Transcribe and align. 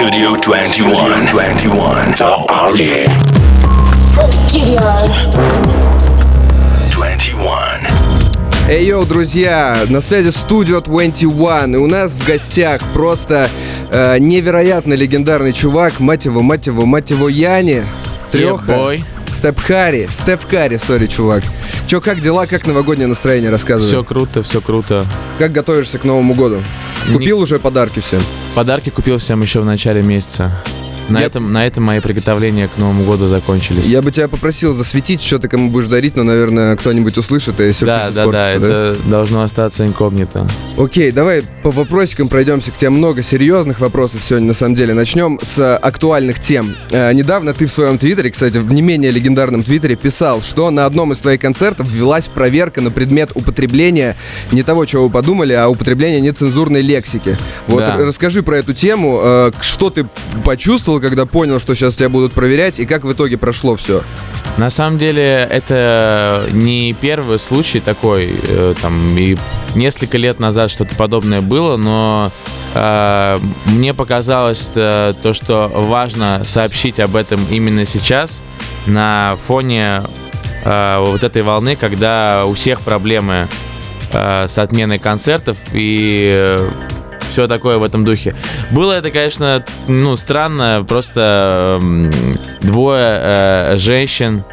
Studio 0.00 0.34
21. 0.34 1.26
21. 1.26 2.14
The 2.16 2.46
Army. 2.48 3.06
Studio. 4.30 4.80
21. 6.90 7.86
Эй, 8.70 8.86
йоу, 8.86 9.04
друзья, 9.04 9.84
на 9.90 10.00
связи 10.00 10.30
студио 10.30 10.80
21, 10.80 11.74
и 11.74 11.76
у 11.76 11.86
нас 11.86 12.12
в 12.12 12.26
гостях 12.26 12.80
просто 12.94 13.50
э, 13.90 14.16
невероятно 14.18 14.94
легендарный 14.94 15.52
чувак, 15.52 16.00
мать 16.00 16.24
его, 16.24 16.40
мать 16.40 16.66
его, 16.66 16.86
мать 16.86 17.10
его, 17.10 17.28
Яни, 17.28 17.84
Треха, 18.32 18.72
бой. 18.72 19.04
Степ 19.28 19.60
Хари, 19.60 20.08
Степ 20.10 20.40
Хари, 20.48 20.78
сори, 20.78 21.08
чувак. 21.08 21.42
Чё, 21.86 22.00
как 22.00 22.22
дела, 22.22 22.46
как 22.46 22.66
новогоднее 22.66 23.06
настроение, 23.06 23.50
рассказывай. 23.50 23.86
Все 23.86 24.02
круто, 24.02 24.42
все 24.42 24.62
круто. 24.62 25.04
Как 25.38 25.52
готовишься 25.52 25.98
к 25.98 26.04
Новому 26.04 26.32
году? 26.32 26.62
Купил 27.06 27.40
уже 27.40 27.58
подарки 27.58 28.00
всем? 28.00 28.20
Подарки 28.54 28.90
купил 28.90 29.18
всем 29.18 29.42
еще 29.42 29.60
в 29.60 29.64
начале 29.64 30.02
месяца. 30.02 30.62
На, 31.10 31.18
Я- 31.20 31.26
этом, 31.26 31.52
на 31.52 31.66
этом 31.66 31.84
мои 31.84 32.00
приготовления 32.00 32.68
к 32.68 32.78
Новому 32.78 33.04
году 33.04 33.26
закончились. 33.26 33.84
Я 33.86 34.00
бы 34.00 34.12
тебя 34.12 34.28
попросил 34.28 34.74
засветить, 34.74 35.20
что 35.22 35.38
ты 35.38 35.48
кому 35.48 35.70
будешь 35.70 35.86
дарить, 35.88 36.16
но, 36.16 36.22
наверное, 36.22 36.76
кто-нибудь 36.76 37.18
услышит, 37.18 37.60
и 37.60 37.72
сюрприз 37.72 37.86
да, 37.86 38.10
да, 38.10 38.26
да, 38.30 38.52
испортится, 38.54 38.66
это 38.96 38.96
должно 39.10 39.42
остаться 39.42 39.84
инкогнито. 39.84 40.46
Окей, 40.78 41.10
давай 41.10 41.42
по 41.62 41.70
вопросикам 41.70 42.28
пройдемся. 42.28 42.70
К 42.70 42.76
тебе 42.76 42.90
много 42.90 43.22
серьезных 43.22 43.80
вопросов 43.80 44.22
сегодня, 44.22 44.48
на 44.48 44.54
самом 44.54 44.74
деле. 44.76 44.94
Начнем 44.94 45.38
с 45.42 45.76
актуальных 45.76 46.38
тем. 46.40 46.76
Э, 46.90 47.12
недавно 47.12 47.52
ты 47.54 47.66
в 47.66 47.72
своем 47.72 47.98
твиттере, 47.98 48.30
кстати, 48.30 48.58
в 48.58 48.70
не 48.72 48.80
менее 48.80 49.10
легендарном 49.10 49.64
твиттере, 49.64 49.96
писал, 49.96 50.42
что 50.42 50.70
на 50.70 50.86
одном 50.86 51.12
из 51.12 51.18
твоих 51.18 51.40
концертов 51.40 51.88
ввелась 51.88 52.28
проверка 52.28 52.80
на 52.80 52.90
предмет 52.92 53.30
употребления 53.34 54.16
не 54.52 54.62
того, 54.62 54.84
чего 54.86 55.04
вы 55.04 55.10
подумали, 55.10 55.52
а 55.54 55.68
употребления 55.68 56.20
нецензурной 56.20 56.82
лексики. 56.82 57.36
Вот 57.66 57.80
Да. 57.80 57.96
расскажи 57.96 58.42
про 58.44 58.58
эту 58.58 58.74
тему. 58.74 59.20
э, 59.22 59.50
что 59.60 59.90
ты 59.90 60.06
почувствовал, 60.44 60.99
когда 61.00 61.26
понял, 61.26 61.58
что 61.58 61.74
сейчас 61.74 61.94
тебя 61.94 62.08
будут 62.08 62.32
проверять, 62.32 62.78
и 62.78 62.86
как 62.86 63.04
в 63.04 63.12
итоге 63.12 63.38
прошло 63.38 63.76
все? 63.76 64.02
На 64.56 64.70
самом 64.70 64.98
деле 64.98 65.48
это 65.50 66.46
не 66.52 66.94
первый 67.00 67.38
случай 67.38 67.80
такой, 67.80 68.30
э, 68.42 68.74
там 68.80 69.16
и 69.16 69.36
несколько 69.74 70.18
лет 70.18 70.38
назад 70.38 70.70
что-то 70.70 70.94
подобное 70.96 71.40
было, 71.40 71.76
но 71.76 72.30
э, 72.74 73.38
мне 73.66 73.94
показалось 73.94 74.70
э, 74.74 75.14
то, 75.22 75.32
что 75.32 75.70
важно 75.72 76.42
сообщить 76.44 77.00
об 77.00 77.16
этом 77.16 77.40
именно 77.50 77.86
сейчас 77.86 78.42
на 78.86 79.36
фоне 79.46 80.02
э, 80.64 80.98
вот 80.98 81.22
этой 81.22 81.42
волны, 81.42 81.76
когда 81.76 82.44
у 82.46 82.54
всех 82.54 82.80
проблемы 82.80 83.48
э, 84.12 84.46
с 84.48 84.58
отменой 84.58 84.98
концертов 84.98 85.56
и 85.72 86.58
все 87.30 87.48
такое 87.48 87.78
в 87.78 87.82
этом 87.84 88.04
духе. 88.04 88.34
Было 88.72 88.92
это, 88.92 89.10
конечно, 89.10 89.64
ну, 89.88 90.16
странно, 90.16 90.84
просто 90.86 91.78
эм, 91.80 92.10
двое 92.60 93.18
э, 93.20 93.76
женщин, 93.78 94.44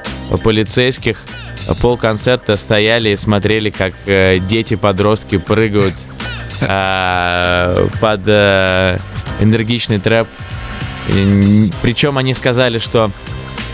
полицейских, 0.44 1.24
э, 1.68 1.74
полконцерта 1.82 2.58
стояли 2.58 3.10
и 3.10 3.16
смотрели, 3.16 3.70
как 3.70 3.94
э, 4.06 4.40
дети-подростки 4.40 5.38
прыгают 5.38 5.96
э, 6.62 7.88
под 8.00 8.22
э, 8.26 8.98
энергичный 9.40 10.00
трэп. 10.00 10.28
Причем 11.82 12.18
они 12.18 12.34
сказали, 12.34 12.80
что 12.80 13.12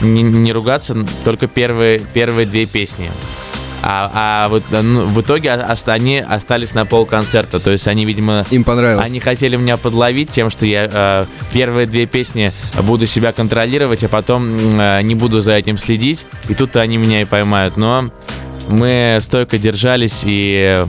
не, 0.02 0.22
не 0.22 0.54
ругаться 0.54 0.96
только 1.26 1.48
первые, 1.48 2.00
первые 2.00 2.46
две 2.46 2.66
песни. 2.66 3.12
А, 3.86 4.10
а 4.14 4.48
вот 4.48 4.64
ну, 4.72 5.06
в 5.06 5.22
итоге 5.22 5.52
они 5.52 6.20
остались 6.20 6.74
на 6.74 6.86
полконцерта. 6.86 7.60
То 7.60 7.72
есть 7.72 7.88
они, 7.88 8.06
видимо, 8.06 8.46
Им 8.50 8.64
понравилось? 8.64 9.06
они 9.06 9.20
хотели 9.20 9.58
меня 9.58 9.76
подловить 9.76 10.32
тем, 10.32 10.50
что 10.50 10.66
я 10.66 10.90
э, 10.92 11.26
первые 11.52 11.86
две 11.86 12.06
песни 12.06 12.54
буду 12.82 13.06
себя 13.06 13.34
контролировать, 13.34 14.04
а 14.06 14.08
потом 14.08 14.80
э, 14.80 15.02
не 15.02 15.16
буду 15.16 15.42
за 15.42 15.54
этим 15.54 15.78
следить. 15.78 16.26
И 16.48 16.54
тут 16.54 16.78
они 16.78 16.96
меня 16.96 17.22
и 17.22 17.26
поймают. 17.26 17.76
Но 17.76 18.10
мы 18.70 19.18
стойко 19.20 19.58
держались 19.58 20.22
и 20.24 20.86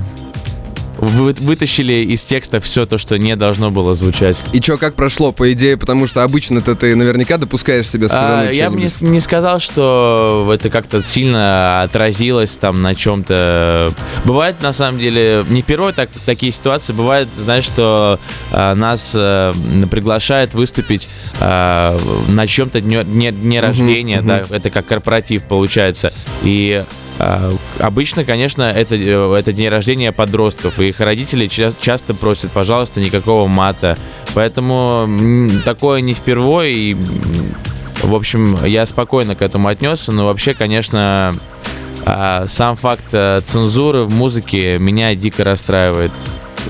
вы- 0.98 1.34
вытащили 1.34 1.92
из 1.92 2.24
текста 2.24 2.60
все 2.60 2.86
то, 2.86 2.98
что 2.98 3.18
не 3.18 3.36
должно 3.36 3.70
было 3.70 3.94
звучать. 3.94 4.40
И 4.52 4.60
чё, 4.60 4.78
как 4.78 4.94
прошло, 4.94 5.32
по 5.32 5.52
идее, 5.52 5.76
потому 5.76 6.06
что 6.06 6.22
обычно-то 6.22 6.74
ты 6.74 6.94
наверняка 6.94 7.36
допускаешь 7.36 7.88
себе 7.88 8.06
А, 8.06 8.08
сказать 8.08 8.56
я 8.56 8.70
бы 8.70 8.76
не, 8.80 8.88
не 9.00 9.20
сказал, 9.20 9.60
что 9.60 10.50
это 10.52 10.70
как-то 10.70 11.02
сильно 11.02 11.82
отразилось 11.82 12.56
там 12.56 12.82
на 12.82 12.94
чем-то. 12.94 13.92
Бывает, 14.24 14.56
на 14.62 14.72
самом 14.72 14.98
деле, 14.98 15.44
не 15.48 15.62
впервые 15.62 15.92
так, 15.92 16.10
такие 16.24 16.52
ситуации. 16.52 16.92
Бывает, 16.92 17.28
знаешь, 17.36 17.64
что 17.64 18.18
а, 18.52 18.74
нас 18.74 19.12
а, 19.14 19.52
приглашают 19.90 20.54
выступить 20.54 21.08
а, 21.40 21.98
на 22.28 22.46
чем-то 22.46 22.80
дне, 22.80 23.04
дне, 23.04 23.32
дне 23.32 23.60
рождения, 23.60 24.18
мгм. 24.18 24.28
да, 24.28 24.44
это 24.50 24.70
как 24.70 24.86
корпоратив 24.86 25.42
получается. 25.44 26.12
И 26.42 26.84
а, 26.84 27.03
обычно, 27.78 28.24
конечно, 28.24 28.62
это, 28.62 28.96
э, 28.96 29.34
это 29.38 29.52
день 29.52 29.68
рождения 29.68 30.12
подростков, 30.12 30.80
и 30.80 30.88
их 30.88 31.00
родители 31.00 31.46
ча- 31.46 31.72
часто 31.80 32.14
просят, 32.14 32.50
пожалуйста, 32.50 33.00
никакого 33.00 33.46
мата. 33.46 33.96
Поэтому 34.34 35.08
такое 35.64 36.00
не 36.00 36.14
впервые, 36.14 36.74
и 36.74 36.96
в 38.02 38.14
общем, 38.14 38.58
я 38.64 38.84
спокойно 38.86 39.34
к 39.34 39.42
этому 39.42 39.68
отнесся, 39.68 40.12
но 40.12 40.26
вообще, 40.26 40.54
конечно, 40.54 41.34
а, 42.04 42.46
сам 42.46 42.76
факт 42.76 43.04
э, 43.12 43.40
цензуры 43.44 44.02
в 44.02 44.10
музыке 44.10 44.78
меня 44.78 45.14
дико 45.14 45.44
расстраивает. 45.44 46.12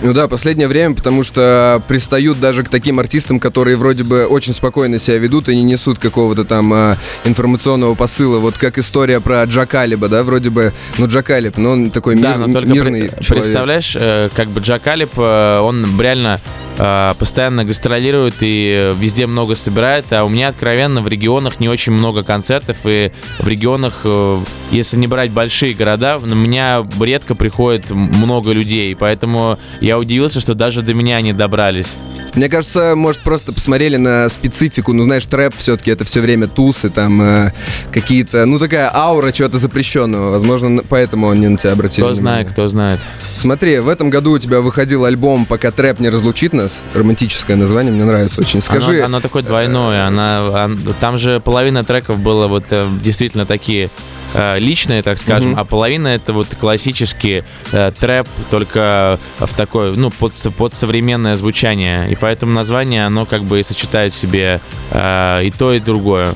Ну 0.02 0.12
да, 0.12 0.28
последнее 0.28 0.68
время, 0.68 0.94
потому 0.94 1.22
что 1.22 1.82
пристают 1.88 2.40
даже 2.40 2.62
к 2.64 2.68
таким 2.68 2.98
артистам, 3.00 3.40
которые 3.40 3.76
вроде 3.76 4.02
бы 4.04 4.26
очень 4.26 4.52
спокойно 4.52 4.98
себя 4.98 5.18
ведут 5.18 5.48
и 5.48 5.56
не 5.56 5.62
несут 5.62 5.98
какого-то 5.98 6.44
там 6.44 6.72
а, 6.72 6.96
информационного 7.24 7.94
посыла. 7.94 8.38
Вот 8.38 8.58
как 8.58 8.78
история 8.78 9.20
про 9.20 9.44
Джакалиба, 9.44 10.08
да, 10.08 10.22
вроде 10.22 10.50
бы, 10.50 10.72
ну 10.98 11.06
Джакалиб, 11.06 11.56
но 11.56 11.70
он 11.72 11.90
такой 11.90 12.16
Да, 12.16 12.36
мир- 12.36 12.46
но 12.48 12.52
только 12.52 12.68
мирный 12.72 13.00
пре- 13.02 13.22
человек. 13.24 13.44
представляешь, 13.46 13.96
э, 13.98 14.28
как 14.34 14.48
бы 14.48 14.60
Джакалип, 14.60 15.12
э, 15.16 15.58
он 15.60 15.98
реально 16.00 16.40
э, 16.73 16.73
постоянно 16.76 17.64
гастролирует 17.64 18.36
и 18.40 18.90
э, 18.90 18.94
везде 18.98 19.26
много 19.26 19.54
собирает, 19.54 20.12
а 20.12 20.24
у 20.24 20.28
меня 20.28 20.48
откровенно 20.48 21.02
в 21.02 21.08
регионах 21.08 21.60
не 21.60 21.68
очень 21.68 21.92
много 21.92 22.24
концертов, 22.24 22.78
и 22.84 23.12
в 23.38 23.46
регионах, 23.46 24.00
э, 24.04 24.40
если 24.70 24.96
не 24.96 25.06
брать 25.06 25.30
большие 25.30 25.74
города, 25.74 26.18
на 26.18 26.34
меня 26.34 26.86
редко 27.00 27.34
приходит 27.34 27.90
много 27.90 28.52
людей, 28.52 28.96
поэтому 28.96 29.58
я 29.80 29.98
удивился, 29.98 30.40
что 30.40 30.54
даже 30.54 30.82
до 30.82 30.94
меня 30.94 31.20
не 31.20 31.32
добрались. 31.32 31.94
Мне 32.34 32.48
кажется, 32.48 32.94
может, 32.96 33.22
просто 33.22 33.52
посмотрели 33.52 33.96
на 33.96 34.28
специфику, 34.28 34.92
ну, 34.92 35.04
знаешь, 35.04 35.24
трэп 35.26 35.54
все-таки 35.56 35.92
это 35.92 36.04
все 36.04 36.20
время 36.20 36.48
тусы, 36.48 36.90
там, 36.90 37.22
э, 37.22 37.52
какие-то, 37.92 38.46
ну, 38.46 38.58
такая 38.58 38.90
аура 38.92 39.30
чего-то 39.30 39.58
запрещенного. 39.58 40.30
Возможно, 40.30 40.82
поэтому 40.88 41.30
они 41.30 41.46
на 41.46 41.56
тебя 41.56 41.72
обратили 41.72 42.04
Кто 42.04 42.14
знает, 42.14 42.50
кто 42.50 42.66
знает. 42.68 43.00
Смотри, 43.36 43.78
в 43.78 43.88
этом 43.88 44.10
году 44.10 44.32
у 44.32 44.38
тебя 44.38 44.60
выходил 44.60 45.04
альбом 45.04 45.46
«Пока 45.46 45.70
трэп 45.70 46.00
не 46.00 46.08
разлучит 46.08 46.52
нас». 46.52 46.63
Романтическое 46.94 47.56
название, 47.56 47.92
мне 47.92 48.04
нравится 48.04 48.40
очень. 48.40 48.60
Скажи, 48.60 48.96
Оно, 48.98 49.04
оно 49.06 49.20
такое 49.20 49.42
двойное. 49.42 50.06
Она, 50.06 50.64
он- 50.66 50.78
там 51.00 51.18
же 51.18 51.40
половина 51.40 51.84
треков 51.84 52.18
было 52.18 52.46
вот 52.46 52.64
э, 52.70 52.88
действительно 53.02 53.46
такие 53.46 53.90
э, 54.34 54.58
личные, 54.58 55.02
так 55.02 55.18
скажем, 55.18 55.52
Мгм. 55.52 55.60
а 55.60 55.64
половина 55.64 56.08
это 56.08 56.32
вот 56.32 56.48
классический 56.58 57.44
э, 57.72 57.92
трэп, 57.98 58.26
только 58.50 59.18
в 59.38 59.54
такое, 59.54 59.94
ну, 59.94 60.10
под, 60.10 60.34
под 60.56 60.74
современное 60.74 61.36
звучание. 61.36 62.10
И 62.10 62.16
поэтому 62.16 62.52
название, 62.52 63.06
оно 63.06 63.26
как 63.26 63.42
бы 63.44 63.60
и 63.60 63.62
сочетает 63.62 64.12
в 64.12 64.16
себе 64.16 64.60
э, 64.90 65.44
и 65.44 65.50
то, 65.50 65.72
и 65.72 65.80
другое. 65.80 66.34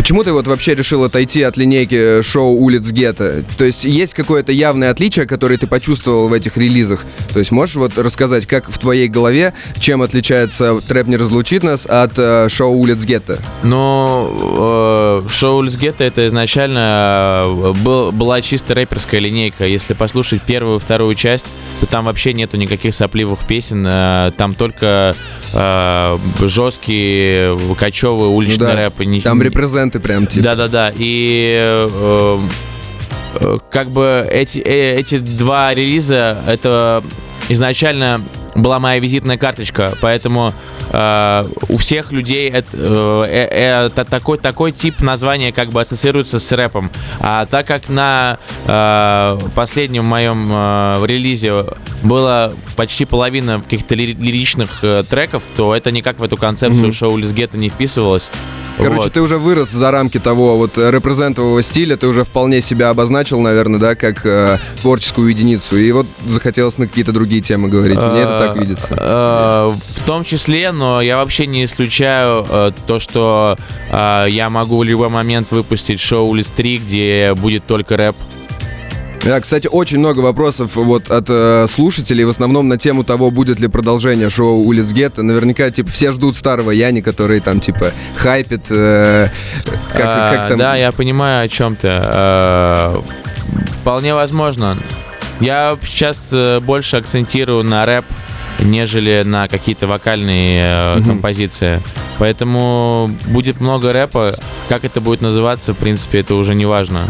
Почему 0.00 0.24
ты 0.24 0.32
вот 0.32 0.46
вообще 0.46 0.74
решил 0.74 1.04
отойти 1.04 1.42
от 1.42 1.58
линейки 1.58 2.22
шоу 2.22 2.54
«Улиц 2.54 2.90
Гетто»? 2.90 3.44
То 3.58 3.66
есть 3.66 3.84
есть 3.84 4.14
какое-то 4.14 4.50
явное 4.50 4.88
отличие, 4.90 5.26
которое 5.26 5.58
ты 5.58 5.66
почувствовал 5.66 6.28
в 6.28 6.32
этих 6.32 6.56
релизах? 6.56 7.04
То 7.34 7.38
есть 7.38 7.50
можешь 7.50 7.76
вот 7.76 7.98
рассказать, 7.98 8.46
как 8.46 8.70
в 8.70 8.78
твоей 8.78 9.08
голове, 9.08 9.52
чем 9.78 10.00
отличается 10.00 10.80
«Трэп 10.80 11.06
не 11.06 11.18
разлучит 11.18 11.62
нас» 11.62 11.84
от 11.84 12.12
э, 12.16 12.48
шоу 12.48 12.78
«Улиц 12.78 13.04
Гетто»? 13.04 13.42
Но 13.62 15.22
э, 15.26 15.28
шоу 15.28 15.60
Льсгетта 15.60 16.04
это 16.04 16.26
изначально 16.28 17.42
э, 17.44 17.72
был, 17.84 18.10
была 18.10 18.40
чисто 18.40 18.72
рэперская 18.72 19.20
линейка. 19.20 19.66
Если 19.66 19.92
послушать 19.92 20.40
первую 20.40 20.78
вторую 20.78 21.14
часть, 21.14 21.44
то 21.80 21.86
там 21.86 22.04
вообще 22.04 22.32
нету 22.34 22.56
никаких 22.56 22.94
сопливых 22.94 23.40
песен. 23.40 23.84
э, 23.88 24.32
там 24.36 24.54
только 24.54 25.14
э, 25.54 26.18
жесткий, 26.40 27.74
кочевый 27.76 28.28
уличный 28.28 28.66
Ну 28.68 28.72
да, 28.72 28.76
рэп. 28.76 29.00
ни- 29.00 29.20
Там 29.20 29.40
репрезенты 29.42 29.98
прям 30.00 30.26
типа. 30.26 30.44
Да-да-да. 30.44 30.92
И 30.96 31.56
э, 31.58 32.38
э, 33.40 33.58
как 33.70 33.90
бы 33.90 34.26
эти, 34.30 34.58
э, 34.58 34.94
эти 35.00 35.18
два 35.18 35.72
релиза, 35.74 36.42
это 36.46 37.02
изначально 37.50 38.22
была 38.54 38.78
моя 38.78 38.98
визитная 38.98 39.36
карточка, 39.38 39.94
поэтому 40.00 40.52
э, 40.92 41.44
у 41.68 41.76
всех 41.76 42.10
людей 42.12 42.48
это, 42.50 42.68
э, 42.72 43.24
э, 43.28 43.86
это 43.86 44.04
такой, 44.04 44.38
такой 44.38 44.72
тип 44.72 45.02
названия 45.02 45.52
как 45.52 45.70
бы 45.70 45.80
ассоциируется 45.80 46.38
с 46.38 46.50
рэпом. 46.52 46.90
А 47.20 47.46
так 47.46 47.66
как 47.66 47.88
на 47.88 48.38
э, 48.66 49.38
последнем 49.54 50.04
моем 50.04 50.48
э, 50.50 51.04
релизе 51.06 51.64
было 52.02 52.52
почти 52.76 53.04
половина 53.04 53.60
каких-то 53.60 53.94
ли- 53.94 54.14
лиричных 54.14 54.78
э, 54.82 55.04
треков, 55.08 55.42
то 55.56 55.74
это 55.74 55.90
никак 55.92 56.18
в 56.18 56.22
эту 56.22 56.36
концепцию 56.36 56.84
Мгм. 56.86 56.92
шоу 56.92 57.16
Лизгета 57.16 57.56
не 57.58 57.68
вписывалось. 57.68 58.30
Короче, 58.82 59.02
Вот. 59.02 59.12
ты 59.12 59.20
уже 59.20 59.38
вырос 59.38 59.70
за 59.70 59.90
рамки 59.90 60.18
того 60.18 60.56
вот 60.56 60.76
э, 60.78 60.90
репрезентового 60.90 61.62
стиля, 61.62 61.96
ты 61.96 62.06
уже 62.06 62.24
вполне 62.24 62.60
себя 62.60 62.90
обозначил, 62.90 63.40
наверное, 63.40 63.78
да, 63.80 63.94
как 63.94 64.24
э, 64.26 64.58
творческую 64.80 65.28
единицу. 65.30 65.76
И 65.76 65.90
вот 65.92 66.06
захотелось 66.26 66.78
на 66.78 66.86
какие-то 66.86 67.12
другие 67.12 67.40
темы 67.42 67.68
говорить. 67.68 67.98
Мне 67.98 68.20
это 68.20 68.38
так 68.38 68.56
Э, 68.56 68.60
видится. 68.60 68.94
э, 68.98 69.70
В 70.00 70.04
том 70.04 70.24
числе, 70.24 70.72
но 70.72 71.00
я 71.00 71.16
вообще 71.16 71.46
не 71.46 71.64
исключаю 71.64 72.44
то, 72.86 72.98
что 72.98 73.56
я 73.90 74.48
могу 74.50 74.78
в 74.78 74.84
любой 74.84 75.08
момент 75.08 75.50
выпустить 75.52 76.00
шоу 76.00 76.26
Улиц 76.28 76.48
3, 76.54 76.78
где 76.78 77.34
будет 77.36 77.66
только 77.66 77.96
рэп. 77.96 78.16
Да, 79.24 79.38
кстати, 79.40 79.66
очень 79.66 79.98
много 79.98 80.20
вопросов 80.20 80.76
вот 80.76 81.10
от 81.10 81.26
э, 81.28 81.66
слушателей, 81.68 82.24
в 82.24 82.30
основном 82.30 82.68
на 82.68 82.78
тему 82.78 83.04
того, 83.04 83.30
будет 83.30 83.60
ли 83.60 83.68
продолжение 83.68 84.30
шоу 84.30 84.60
«Улиц 84.64 84.92
Гетто». 84.92 85.22
Наверняка, 85.22 85.70
типа, 85.70 85.90
все 85.90 86.12
ждут 86.12 86.36
старого 86.36 86.70
Яни, 86.70 87.02
который 87.02 87.40
там, 87.40 87.60
типа, 87.60 87.92
хайпит, 88.16 88.62
э, 88.70 89.28
как, 89.90 90.00
А, 90.06 90.34
как 90.34 90.48
там... 90.48 90.58
Да, 90.58 90.76
я 90.76 90.90
понимаю, 90.90 91.44
о 91.44 91.48
чем 91.48 91.76
ты. 91.76 91.88
Э, 91.90 93.02
Вполне 93.82 94.14
возможно. 94.14 94.78
Я 95.38 95.78
сейчас 95.82 96.28
э, 96.32 96.60
больше 96.60 96.96
акцентирую 96.96 97.62
на 97.62 97.84
рэп, 97.84 98.06
нежели 98.60 99.22
на 99.22 99.48
какие-то 99.48 99.86
вокальные 99.86 100.96
э, 100.96 101.02
композиции. 101.06 101.82
Поэтому 102.18 103.10
будет 103.26 103.60
много 103.60 103.92
рэпа. 103.92 104.34
Как 104.70 104.84
это 104.84 105.00
будет 105.02 105.20
называться, 105.20 105.74
в 105.74 105.76
принципе, 105.76 106.20
это 106.20 106.34
уже 106.34 106.54
не 106.54 106.64
важно. 106.64 107.06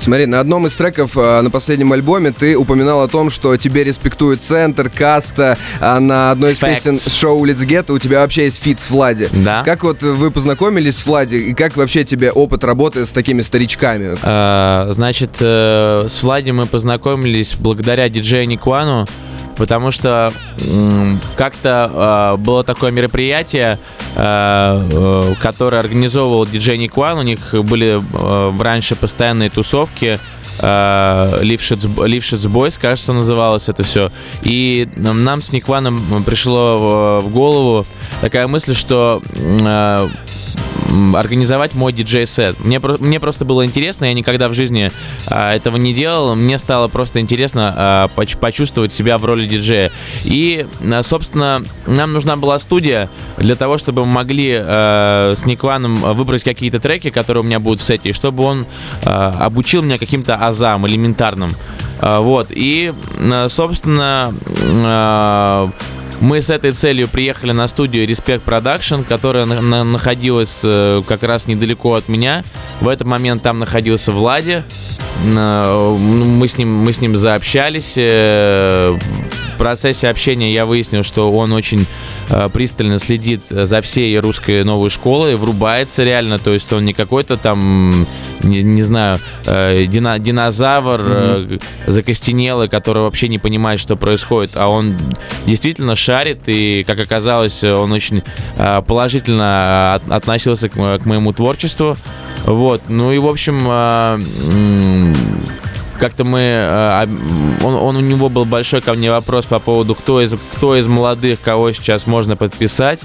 Смотри, 0.00 0.24
на 0.26 0.40
одном 0.40 0.66
из 0.66 0.72
треков 0.72 1.16
э, 1.16 1.40
на 1.42 1.50
последнем 1.50 1.92
альбоме 1.92 2.32
ты 2.32 2.56
упоминал 2.56 3.02
о 3.02 3.08
том, 3.08 3.28
что 3.30 3.56
тебе 3.56 3.84
респектует 3.84 4.42
Центр, 4.42 4.88
Каста, 4.88 5.58
а 5.78 6.00
на 6.00 6.30
одной 6.30 6.52
из 6.52 6.58
Facts. 6.58 6.74
песен 6.74 6.98
шоу 7.12 7.38
«Улиц 7.38 7.60
Гетто» 7.60 7.92
у 7.92 7.98
тебя 7.98 8.20
вообще 8.20 8.44
есть 8.46 8.62
feat 8.62 8.80
с 8.80 8.88
Влади. 8.88 9.28
Да. 9.30 9.62
Как 9.62 9.84
вот 9.84 10.02
вы 10.02 10.30
познакомились 10.30 10.96
с 10.96 11.06
Влади, 11.06 11.34
и 11.36 11.54
как 11.54 11.76
вообще 11.76 12.04
тебе 12.04 12.32
опыт 12.32 12.64
работы 12.64 13.04
с 13.04 13.10
такими 13.10 13.42
старичками? 13.42 14.16
Э, 14.22 14.90
Значит, 14.92 15.36
э, 15.40 16.06
с 16.08 16.22
Влади 16.22 16.50
мы 16.50 16.66
познакомились 16.66 17.54
благодаря 17.58 18.08
диджею 18.08 18.48
Никвану, 18.48 19.06
потому 19.60 19.90
что 19.90 20.32
как-то 21.36 21.90
э, 21.92 22.40
было 22.40 22.64
такое 22.64 22.90
мероприятие, 22.92 23.78
э, 24.16 24.88
э, 24.90 25.34
которое 25.38 25.80
организовывал 25.80 26.46
диджей 26.46 26.78
Никван. 26.78 27.18
У 27.18 27.22
них 27.22 27.52
были 27.52 28.00
э, 28.00 28.52
раньше 28.58 28.96
постоянные 28.96 29.50
тусовки. 29.50 30.18
Лившиц 30.62 31.86
Boys, 31.86 32.78
кажется, 32.78 33.12
называлось 33.14 33.68
это 33.68 33.82
все. 33.82 34.10
И 34.42 34.88
нам 34.96 35.40
с 35.40 35.52
Никваном 35.52 36.22
пришло 36.24 37.20
в, 37.22 37.28
голову 37.30 37.86
такая 38.20 38.46
мысль, 38.46 38.74
что 38.74 39.22
организовать 41.14 41.74
мой 41.74 41.92
диджей-сет. 41.92 42.58
Мне, 42.60 42.80
мне 42.80 43.20
просто 43.20 43.44
было 43.44 43.64
интересно, 43.64 44.06
я 44.06 44.14
никогда 44.14 44.48
в 44.48 44.54
жизни 44.54 44.90
а, 45.26 45.54
этого 45.54 45.76
не 45.76 45.94
делал. 45.94 46.34
Мне 46.34 46.58
стало 46.58 46.88
просто 46.88 47.20
интересно 47.20 47.74
а, 47.76 48.08
поч- 48.08 48.36
почувствовать 48.36 48.92
себя 48.92 49.18
в 49.18 49.24
роли 49.24 49.46
диджея. 49.46 49.92
И, 50.24 50.66
а, 50.80 51.02
собственно, 51.02 51.62
нам 51.86 52.12
нужна 52.12 52.36
была 52.36 52.58
студия 52.58 53.10
для 53.38 53.56
того, 53.56 53.78
чтобы 53.78 54.04
мы 54.04 54.12
могли 54.12 54.56
а, 54.58 55.34
с 55.36 55.46
Никваном 55.46 55.96
выбрать 56.14 56.42
какие-то 56.42 56.80
треки, 56.80 57.10
которые 57.10 57.42
у 57.42 57.46
меня 57.46 57.60
будут 57.60 57.80
в 57.80 57.84
сете, 57.84 58.10
и 58.10 58.12
чтобы 58.12 58.44
он 58.44 58.66
а, 59.04 59.36
обучил 59.40 59.82
меня 59.82 59.98
каким-то 59.98 60.34
азам 60.36 60.86
элементарным. 60.86 61.54
А, 62.00 62.20
вот. 62.20 62.48
И, 62.50 62.92
а, 63.18 63.48
собственно, 63.48 64.34
а, 64.84 65.70
мы 66.20 66.42
с 66.42 66.50
этой 66.50 66.72
целью 66.72 67.08
приехали 67.08 67.52
на 67.52 67.66
студию 67.68 68.06
Respect 68.06 68.42
Production, 68.44 69.04
которая 69.04 69.46
на- 69.46 69.60
на- 69.60 69.84
находилась 69.84 70.60
э, 70.62 71.02
как 71.08 71.22
раз 71.22 71.46
недалеко 71.46 71.94
от 71.94 72.08
меня. 72.08 72.44
В 72.80 72.88
этот 72.88 73.06
момент 73.06 73.42
там 73.42 73.58
находился 73.58 74.12
Влади. 74.12 74.62
Ну, 75.24 75.96
Мы 75.96 76.46
с 76.48 76.56
ним, 76.56 76.68
мы 76.68 76.92
с 76.92 77.00
ним 77.00 77.16
заобщались. 77.16 77.94
э, 77.96 78.96
процессе 79.60 80.08
общения 80.08 80.54
я 80.54 80.64
выяснил, 80.64 81.04
что 81.04 81.30
он 81.30 81.52
очень 81.52 81.86
э, 82.30 82.48
пристально 82.50 82.98
следит 82.98 83.42
за 83.50 83.82
всей 83.82 84.18
русской 84.18 84.64
новой 84.64 84.88
школой, 84.88 85.36
врубается 85.36 86.02
реально, 86.02 86.38
то 86.38 86.50
есть 86.54 86.72
он 86.72 86.86
не 86.86 86.94
какой-то 86.94 87.36
там, 87.36 88.06
не, 88.42 88.62
не 88.62 88.80
знаю, 88.80 89.20
э, 89.44 89.84
дина- 89.84 90.18
динозавр 90.18 91.00
э, 91.04 91.58
закостенелый, 91.86 92.70
который 92.70 93.02
вообще 93.02 93.28
не 93.28 93.38
понимает, 93.38 93.80
что 93.80 93.96
происходит, 93.96 94.52
а 94.54 94.68
он 94.68 94.96
действительно 95.44 95.94
шарит, 95.94 96.40
и, 96.46 96.82
как 96.86 96.98
оказалось, 96.98 97.62
он 97.62 97.92
очень 97.92 98.22
э, 98.56 98.82
положительно 98.86 99.94
от- 99.96 100.10
относился 100.10 100.70
к, 100.70 100.72
к 100.98 101.04
моему 101.04 101.34
творчеству. 101.34 101.98
Вот, 102.46 102.84
ну 102.88 103.12
и, 103.12 103.18
в 103.18 103.26
общем, 103.26 103.60
э, 103.68 105.14
как-то 106.00 106.24
мы... 106.24 106.40
э, 106.40 107.06
он, 107.62 107.74
он- 107.74 107.96
у 107.96 108.00
него 108.00 108.28
был 108.28 108.44
большой 108.44 108.80
ко 108.80 108.94
мне 108.94 109.10
вопрос 109.10 109.46
по 109.46 109.58
поводу, 109.60 109.94
кто 109.94 110.20
из, 110.20 110.32
кто 110.56 110.76
из 110.76 110.86
молодых, 110.86 111.40
кого 111.40 111.72
сейчас 111.72 112.06
можно 112.06 112.36
подписать, 112.36 113.00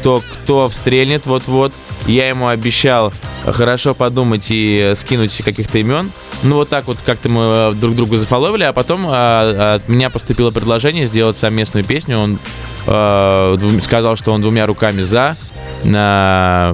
кто, 0.00 0.22
кто 0.34 0.68
встрельнет 0.68 1.24
вот-вот. 1.26 1.72
Я 2.06 2.28
ему 2.28 2.48
обещал 2.48 3.12
хорошо 3.46 3.94
подумать 3.94 4.46
и 4.50 4.92
скинуть 4.96 5.36
каких-то 5.44 5.78
имен. 5.78 6.10
Ну, 6.42 6.56
вот 6.56 6.68
так 6.68 6.88
вот 6.88 6.98
как-то 7.06 7.28
мы 7.28 7.42
э, 7.42 7.72
друг 7.74 7.94
друга 7.94 8.18
зафоловили, 8.18 8.64
а 8.64 8.72
потом 8.72 9.06
э, 9.08 9.74
от 9.76 9.88
меня 9.88 10.10
поступило 10.10 10.50
предложение 10.50 11.06
сделать 11.06 11.36
совместную 11.36 11.84
песню. 11.84 12.18
Он 12.18 12.38
двум- 12.84 13.80
сказал, 13.80 14.16
что 14.16 14.32
он 14.32 14.40
двумя 14.40 14.66
руками 14.66 15.02
за. 15.02 15.36
На... 15.84 16.72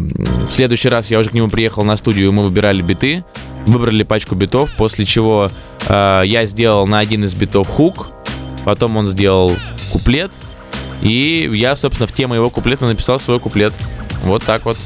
В 0.48 0.52
следующий 0.54 0.88
раз 0.88 1.10
я 1.10 1.18
уже 1.18 1.28
к 1.30 1.34
нему 1.34 1.48
приехал 1.48 1.84
на 1.84 1.96
студию, 1.96 2.32
мы 2.32 2.42
выбирали 2.42 2.80
биты, 2.80 3.24
выбрали 3.68 4.02
пачку 4.02 4.34
битов, 4.34 4.70
после 4.76 5.04
чего 5.04 5.50
э, 5.86 6.22
я 6.24 6.46
сделал 6.46 6.86
на 6.86 6.98
один 6.98 7.24
из 7.24 7.34
битов 7.34 7.68
хук, 7.68 8.10
потом 8.64 8.96
он 8.96 9.06
сделал 9.06 9.54
куплет, 9.92 10.30
и 11.02 11.48
я, 11.52 11.76
собственно, 11.76 12.06
в 12.06 12.12
тему 12.12 12.34
его 12.34 12.50
куплета 12.50 12.86
написал 12.86 13.20
свой 13.20 13.38
куплет. 13.40 13.72
Вот 14.22 14.42
так 14.42 14.64
вот. 14.64 14.76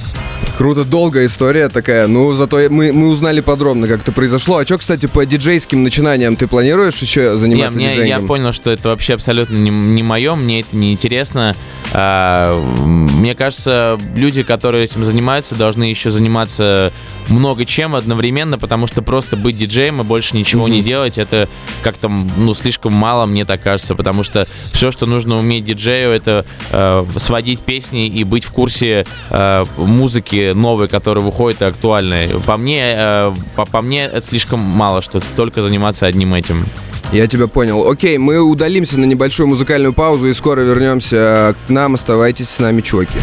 Круто, 0.57 0.85
долгая 0.85 1.27
история 1.27 1.69
такая. 1.69 2.07
Ну, 2.07 2.35
зато 2.35 2.59
мы, 2.69 2.93
мы 2.93 3.09
узнали 3.09 3.41
подробно, 3.41 3.89
как 3.89 4.03
это 4.03 4.13
произошло. 4.13 4.59
А 4.59 4.67
что, 4.67 4.79
кстати, 4.79 5.07
по 5.07 5.25
диджейским 5.25 5.83
начинаниям 5.83 6.37
ты 6.37 6.47
планируешь 6.47 6.97
еще 6.97 7.33
Не, 7.33 7.39
заниматься 7.39 7.79
мне, 7.79 8.07
я 8.07 8.21
понял, 8.21 8.53
что 8.53 8.71
это 8.71 8.91
вообще 8.91 9.15
абсолютно 9.15 9.57
не, 9.57 9.71
не 9.71 10.03
мое, 10.03 10.35
мне 10.35 10.61
это 10.61 10.77
не 10.77 10.93
интересно. 10.93 11.57
А, 11.93 12.59
мне 12.85 13.35
кажется, 13.35 13.99
люди, 14.15 14.43
которые 14.43 14.85
этим 14.85 15.05
занимаются, 15.05 15.55
должны 15.55 15.85
еще 15.85 16.11
заниматься 16.11 16.93
много 17.29 17.65
чем 17.65 17.95
одновременно, 17.95 18.59
потому 18.59 18.87
что 18.87 19.01
просто 19.03 19.37
быть 19.37 19.57
диджеем 19.57 20.01
и 20.01 20.05
больше 20.05 20.37
ничего 20.37 20.69
не 20.69 20.79
Мгм. 20.79 20.87
делать, 20.87 21.19
это 21.19 21.49
как-то, 21.83 22.09
ну, 22.09 22.53
слишком 22.55 22.93
мало, 22.93 23.27
мне 23.27 23.45
так 23.45 23.63
кажется, 23.63 23.95
потому 23.95 24.23
что 24.23 24.47
все, 24.73 24.91
что 24.91 25.07
нужно 25.07 25.37
уметь 25.37 25.65
диджею, 25.65 26.11
это 26.13 26.45
э, 26.71 27.05
сводить 27.17 27.61
песни 27.61 28.07
и 28.09 28.25
быть 28.25 28.45
в 28.45 28.51
курсе 28.51 29.07
э, 29.31 29.65
музыки 29.77 30.42
новой, 30.51 30.89
которая 30.89 31.25
выходит 31.25 31.63
и 31.63 31.65
актуальной. 31.65 32.41
По 32.41 32.57
мне, 32.57 32.95
э, 32.97 33.35
по, 33.57 33.65
по 33.65 33.83
мне, 33.83 34.05
это 34.05 34.27
слишком 34.27 34.61
мало, 34.61 35.03
что 35.03 35.21
только 35.37 35.63
заниматься 35.63 36.07
одним 36.07 36.35
этим. 36.35 36.67
Я 37.13 37.27
тебя 37.27 37.47
понял. 37.47 37.89
Окей, 37.89 38.17
мы 38.19 38.41
удалимся 38.41 38.99
на 38.99 39.05
небольшую 39.05 39.47
музыкальную 39.47 39.93
паузу 39.93 40.27
и 40.27 40.35
скоро 40.35 40.63
вернемся 40.63 41.55
к 41.67 41.71
нам. 41.71 41.95
Оставайтесь 41.95 42.49
с 42.49 42.59
нами, 42.59 42.81
чуваки. 42.81 43.19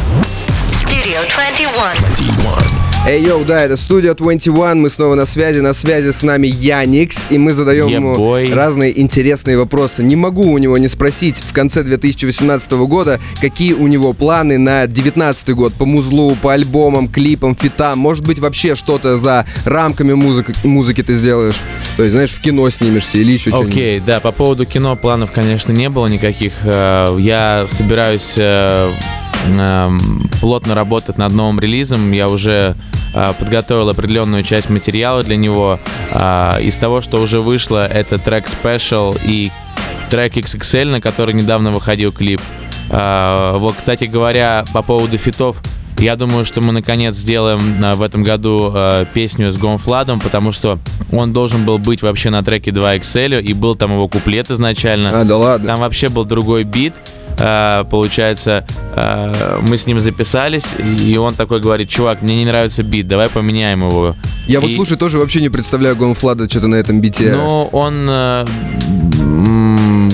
Studio 0.72 1.22
21. 1.36 2.39
Эй, 3.08 3.24
йоу, 3.24 3.44
да, 3.44 3.62
это 3.62 3.76
студия 3.76 4.14
21, 4.14 4.82
мы 4.82 4.90
снова 4.90 5.16
на 5.16 5.26
связи, 5.26 5.62
на 5.62 5.74
связи 5.74 6.12
с 6.12 6.22
нами 6.22 6.46
Яникс, 6.48 7.28
и 7.32 7.40
мы 7.40 7.54
задаем 7.54 7.88
Yeah, 7.88 7.94
ему 7.96 8.16
boy. 8.16 8.54
разные 8.54 9.00
интересные 9.00 9.58
вопросы. 9.58 10.04
Не 10.04 10.16
могу 10.16 10.44
у 10.52 10.58
него 10.60 10.78
не 10.78 10.88
спросить 10.90 11.38
в 11.38 11.52
конце 11.54 11.82
2018 11.84 12.72
года, 12.74 13.20
какие 13.42 13.74
у 13.74 13.88
него 13.88 14.14
планы 14.14 14.60
на 14.60 14.86
2019 14.86 15.50
год 15.56 15.74
по 15.74 15.86
музлу, 15.86 16.36
по 16.40 16.54
альбомам, 16.54 17.08
клипам, 17.08 17.56
фитам, 17.56 17.98
может 17.98 18.28
быть 18.28 18.38
вообще 18.38 18.76
что-то 18.76 19.18
за 19.18 19.46
рамками 19.66 20.14
музыки, 20.14 20.54
музыки 20.64 21.02
ты 21.02 21.16
сделаешь, 21.16 21.56
то 21.98 22.04
есть, 22.04 22.14
знаешь, 22.14 22.32
в 22.32 22.42
кино 22.42 22.70
снимешься 22.70 23.18
или 23.18 23.32
еще 23.32 23.50
что-нибудь. 23.50 23.72
Окей, 23.72 24.00
да, 24.06 24.20
по 24.20 24.32
поводу 24.32 24.66
кино 24.68 24.96
планов, 24.96 25.32
конечно, 25.32 25.72
не 25.72 25.90
было 25.90 26.06
никаких. 26.08 26.54
Э, 26.64 27.16
Я 27.18 27.66
собираюсь 27.72 28.34
э, 28.38 28.92
плотно 30.40 30.76
работать 30.76 31.18
над 31.18 31.34
новым 31.34 31.60
релизом. 31.60 32.12
Я 32.12 32.28
уже 32.28 32.76
э, 33.14 33.34
подготовил 33.40 33.90
определенную 33.90 34.44
часть 34.44 34.70
материала 34.70 35.24
для 35.24 35.36
него. 35.38 35.80
Э, 36.12 36.62
Из 36.62 36.76
того, 36.76 37.02
что 37.02 37.20
уже 37.22 37.42
вышло, 37.42 37.86
это 37.86 38.18
трек 38.18 38.46
Special 38.48 39.20
и 39.26 39.52
трек 40.10 40.36
XXL, 40.38 40.86
на 40.86 41.02
который 41.02 41.34
недавно 41.34 41.72
выходил 41.72 42.12
клип. 42.12 42.42
А, 42.92 43.58
вот, 43.58 43.76
кстати 43.78 44.06
говоря, 44.06 44.66
по 44.74 44.82
поводу 44.82 45.18
фитов, 45.20 45.62
я 46.00 46.16
думаю, 46.16 46.46
что 46.46 46.62
мы 46.62 46.72
наконец 46.72 47.16
сделаем 47.16 47.94
в 47.94 48.02
этом 48.02 48.24
году 48.24 48.74
песню 49.14 49.52
с 49.52 49.58
Гомфладом, 49.58 50.20
потому 50.20 50.52
что 50.52 50.80
он 51.12 51.34
должен 51.34 51.66
был 51.66 51.78
быть 51.78 52.02
вообще 52.02 52.30
на 52.32 52.42
треке 52.42 52.72
2XL, 52.72 53.42
и 53.44 53.54
был 53.54 53.76
там 53.76 53.92
его 53.92 54.08
куплет 54.08 54.50
изначально. 54.50 55.10
А, 55.22 55.24
да 55.26 55.38
ладно. 55.38 55.68
Там 55.68 55.80
вообще 55.82 56.10
был 56.10 56.26
другой 56.26 56.64
бит. 56.64 56.94
А, 57.38 57.84
получается, 57.86 58.66
а, 58.96 59.60
мы 59.62 59.78
с 59.78 59.86
ним 59.86 60.00
записались, 60.00 60.66
и 60.78 61.18
он 61.18 61.36
такой 61.36 61.60
говорит, 61.60 61.90
чувак, 61.90 62.22
мне 62.22 62.38
не 62.38 62.46
нравится 62.46 62.84
бит, 62.84 63.08
давай 63.08 63.30
поменяем 63.30 63.88
его. 63.88 64.16
Я 64.48 64.60
вот, 64.60 64.70
И- 64.70 64.76
слушай, 64.76 64.98
тоже 64.98 65.20
вообще 65.20 65.42
не 65.42 65.50
представляю 65.50 65.96
Гомфлада 65.96 66.50
что-то 66.50 66.68
на 66.68 66.76
этом 66.76 67.02
бите. 67.02 67.32
Ну, 67.34 67.70
он, 67.72 68.08
э, 68.10 68.46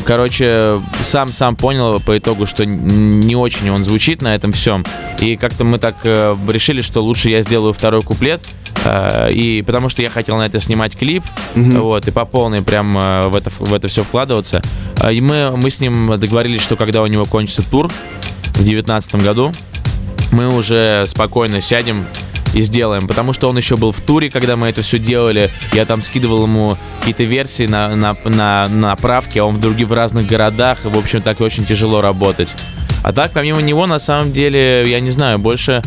короче, 0.06 0.80
сам 1.02 1.32
сам 1.32 1.56
понял 1.56 2.00
по 2.00 2.18
итогу, 2.18 2.46
что 2.46 2.66
не 2.66 3.36
очень 3.36 3.70
он 3.70 3.84
звучит 3.84 4.22
на 4.22 4.36
этом 4.36 4.54
всем. 4.54 4.86
И 5.20 5.36
как-то 5.36 5.64
мы 5.64 5.80
так 5.80 5.96
э, 6.04 6.38
решили, 6.48 6.82
что 6.82 7.04
лучше 7.04 7.30
я 7.30 7.42
сделаю 7.42 7.74
второй 7.74 8.02
куплет. 8.02 8.42
э, 8.86 9.32
и 9.32 9.62
потому 9.64 9.90
что 9.90 10.02
я 10.02 10.10
хотел 10.10 10.38
на 10.38 10.44
это 10.46 10.60
снимать 10.60 10.96
клип, 10.96 11.24
вот, 11.56 12.08
и 12.08 12.12
по 12.12 12.26
полной 12.26 12.62
прям 12.62 12.98
э, 12.98 13.28
в 13.28 13.36
это, 13.36 13.50
в 13.50 13.74
это 13.74 13.88
все 13.88 14.04
вкладываться. 14.04 14.62
А, 15.00 15.12
И 15.12 15.20
мы, 15.22 15.52
мы 15.58 15.70
с 15.70 15.80
ним 15.80 16.18
договорились, 16.20 16.62
что 16.62 16.76
когда 16.76 17.02
у 17.02 17.08
него 17.08 17.26
кончится 17.26 17.64
тур 17.70 17.88
в 17.88 18.64
2019 18.64 19.16
году, 19.16 19.52
мы 20.32 20.54
уже 20.56 21.06
спокойно 21.08 21.62
сядем 21.62 22.06
и 22.56 22.62
сделаем. 22.62 23.08
Потому 23.08 23.34
что 23.34 23.50
он 23.50 23.58
еще 23.58 23.78
был 23.78 23.92
в 23.92 24.02
туре, 24.02 24.32
когда 24.32 24.56
мы 24.56 24.70
это 24.70 24.82
все 24.82 24.98
делали. 24.98 25.52
Я 25.74 25.86
там 25.86 26.02
скидывал 26.02 26.44
ему 26.44 26.78
какие-то 27.00 27.24
версии 27.24 27.68
на, 27.68 27.96
на, 27.96 28.16
на, 28.24 28.68
на 28.70 28.96
правки, 28.96 29.38
а 29.38 29.46
он 29.46 29.58
в 29.58 29.62
других 29.62 29.90
в 29.90 29.94
разных 29.94 30.26
городах. 30.26 30.86
И, 30.86 30.88
в 30.88 30.98
общем, 30.98 31.22
так 31.22 31.42
очень 31.42 31.66
тяжело 31.66 32.02
работать. 32.02 32.50
А 33.04 33.14
так, 33.14 33.32
помимо 33.34 33.62
него, 33.62 33.86
на 33.86 34.00
самом 34.00 34.32
деле, 34.32 34.90
я 34.90 35.00
не 35.00 35.12
знаю, 35.12 35.38
больше, 35.38 35.84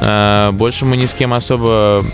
э, 0.00 0.50
больше 0.52 0.84
мы 0.84 0.96
ни 0.98 1.06
с 1.06 1.12
кем 1.12 1.32
особо 1.32 2.04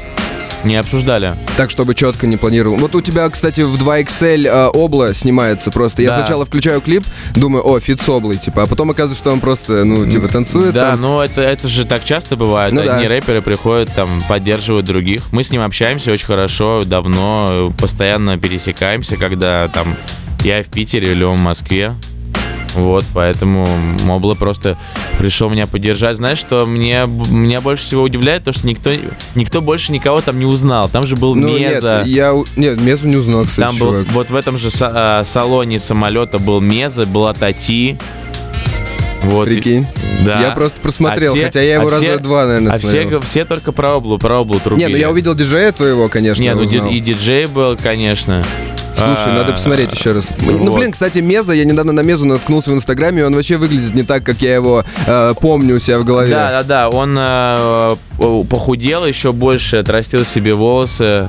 не 0.65 0.77
обсуждали. 0.77 1.37
Так, 1.57 1.71
чтобы 1.71 1.95
четко 1.95 2.27
не 2.27 2.37
планировал. 2.37 2.77
Вот 2.79 2.95
у 2.95 3.01
тебя, 3.01 3.29
кстати, 3.29 3.61
в 3.63 3.75
2XL 3.83 4.47
э, 4.47 4.71
обла 4.75 5.15
снимается 5.15 5.71
просто. 5.71 6.03
Я 6.03 6.11
Да. 6.11 6.19
сначала 6.19 6.45
включаю 6.47 6.81
клип, 6.81 7.05
думаю, 7.35 7.67
о, 7.67 7.79
фит 7.81 8.01
с 8.01 8.09
облой, 8.09 8.37
типа, 8.37 8.63
а 8.65 8.67
потом 8.67 8.91
оказывается, 8.91 9.21
что 9.23 9.33
он 9.33 9.41
просто, 9.41 9.85
ну, 9.85 10.07
типа, 10.11 10.29
танцует. 10.29 10.75
Да, 10.75 10.93
там. 10.93 11.01
но 11.01 11.25
это, 11.25 11.41
это 11.41 11.69
же 11.69 11.85
так 11.85 12.05
часто 12.05 12.37
бывает. 12.37 12.73
Ну 12.73 12.85
да. 12.85 12.97
Одни 12.97 13.07
рэперы 13.09 13.43
приходят, 13.43 13.93
там, 13.95 14.23
поддерживают 14.29 14.87
других. 14.87 15.23
Мы 15.33 15.43
с 15.43 15.51
ним 15.51 15.63
общаемся 15.63 16.13
очень 16.13 16.27
хорошо, 16.27 16.83
давно, 16.85 17.73
постоянно 17.79 18.39
пересекаемся, 18.39 19.17
когда 19.17 19.69
там 19.69 19.97
я 20.45 20.63
в 20.63 20.67
Питере 20.67 21.13
или 21.13 21.25
он 21.25 21.39
в 21.39 21.43
Москве. 21.43 21.95
Вот, 22.77 23.05
поэтому 23.15 23.67
Мобла 24.05 24.35
просто 24.35 24.77
пришел 25.19 25.49
меня 25.51 25.67
поддержать. 25.67 26.17
Знаешь, 26.19 26.39
что 26.39 26.67
мне, 26.67 27.07
меня 27.07 27.61
больше 27.61 27.85
всего 27.85 28.03
удивляет, 28.03 28.45
то, 28.45 28.53
что 28.53 28.67
никто, 28.67 28.91
никто 29.35 29.61
больше 29.61 29.93
никого 29.93 30.21
там 30.21 30.39
не 30.39 30.45
узнал. 30.45 30.89
Там 30.89 31.07
же 31.07 31.17
был 31.17 31.35
Ну, 31.35 31.59
Меза. 31.59 32.03
нет, 32.05 32.15
я... 32.15 32.35
Нет, 32.57 32.81
Мезу 32.81 33.09
не 33.09 33.17
узнал, 33.17 33.45
кстати, 33.45 33.61
Там 33.61 33.77
был, 33.79 33.89
чувак. 33.93 34.07
вот 34.13 34.31
в 34.31 34.37
этом 34.37 34.59
же 34.59 34.69
са- 34.69 34.93
а, 34.95 35.25
салоне 35.25 35.81
самолета 35.81 36.39
был 36.39 36.61
Меза, 36.61 37.07
была 37.07 37.33
Тати. 37.33 37.99
Вот. 39.23 39.47
Прикинь. 39.47 39.87
Да. 40.25 40.41
Я 40.41 40.51
просто 40.53 40.81
просмотрел, 40.81 41.33
А 41.33 41.35
все- 41.37 41.45
хотя 41.47 41.61
я 41.63 41.75
его 41.77 41.89
а 41.89 41.91
раза 41.91 42.03
все- 42.05 42.19
два, 42.19 42.45
наверное, 42.47 42.73
А 42.75 42.79
все, 42.79 42.89
смотрел. 42.89 43.21
г- 43.21 43.27
все 43.27 43.45
только 43.45 43.73
про 43.73 43.95
облу, 43.97 44.19
про 44.19 44.41
облу 44.41 44.61
трубили. 44.61 44.87
Не, 44.87 44.93
ну 44.93 44.99
я 44.99 45.11
увидел 45.11 45.35
диджея 45.35 45.73
твоего, 45.73 46.09
конечно, 46.09 46.41
Не, 46.43 46.55
ну 46.55 46.63
узнал. 46.63 46.89
и 46.91 47.01
диджей 47.01 47.47
был, 47.47 47.77
конечно. 47.77 48.45
Слушай, 48.97 49.33
надо 49.33 49.53
посмотреть 49.53 49.93
еще 49.93 50.13
раз. 50.13 50.29
Ну, 50.41 50.73
блин, 50.75 50.93
кстати, 50.93 51.19
Меза, 51.19 51.53
я 51.53 51.65
недавно 51.65 51.93
на 51.93 52.01
Мезу 52.01 52.25
наткнулся 52.25 52.71
в 52.71 52.75
Инстаграме, 52.75 53.21
и 53.23 53.25
он 53.25 53.35
вообще 53.35 53.57
выглядит 53.57 53.95
не 53.95 54.03
так, 54.03 54.25
как 54.25 54.41
я 54.43 54.55
его 54.55 54.85
э, 55.07 55.35
помню 55.41 55.77
у 55.77 55.79
себя 55.79 55.99
в 55.99 56.05
голове. 56.05 56.31
Да, 56.31 56.63
да, 56.63 56.63
да. 56.63 56.89
Он 56.89 57.17
э, 57.19 57.97
похудел 58.49 59.05
еще 59.07 59.33
больше, 59.33 59.77
отрастил 59.77 60.25
себе 60.25 60.55
волосы. 60.55 61.29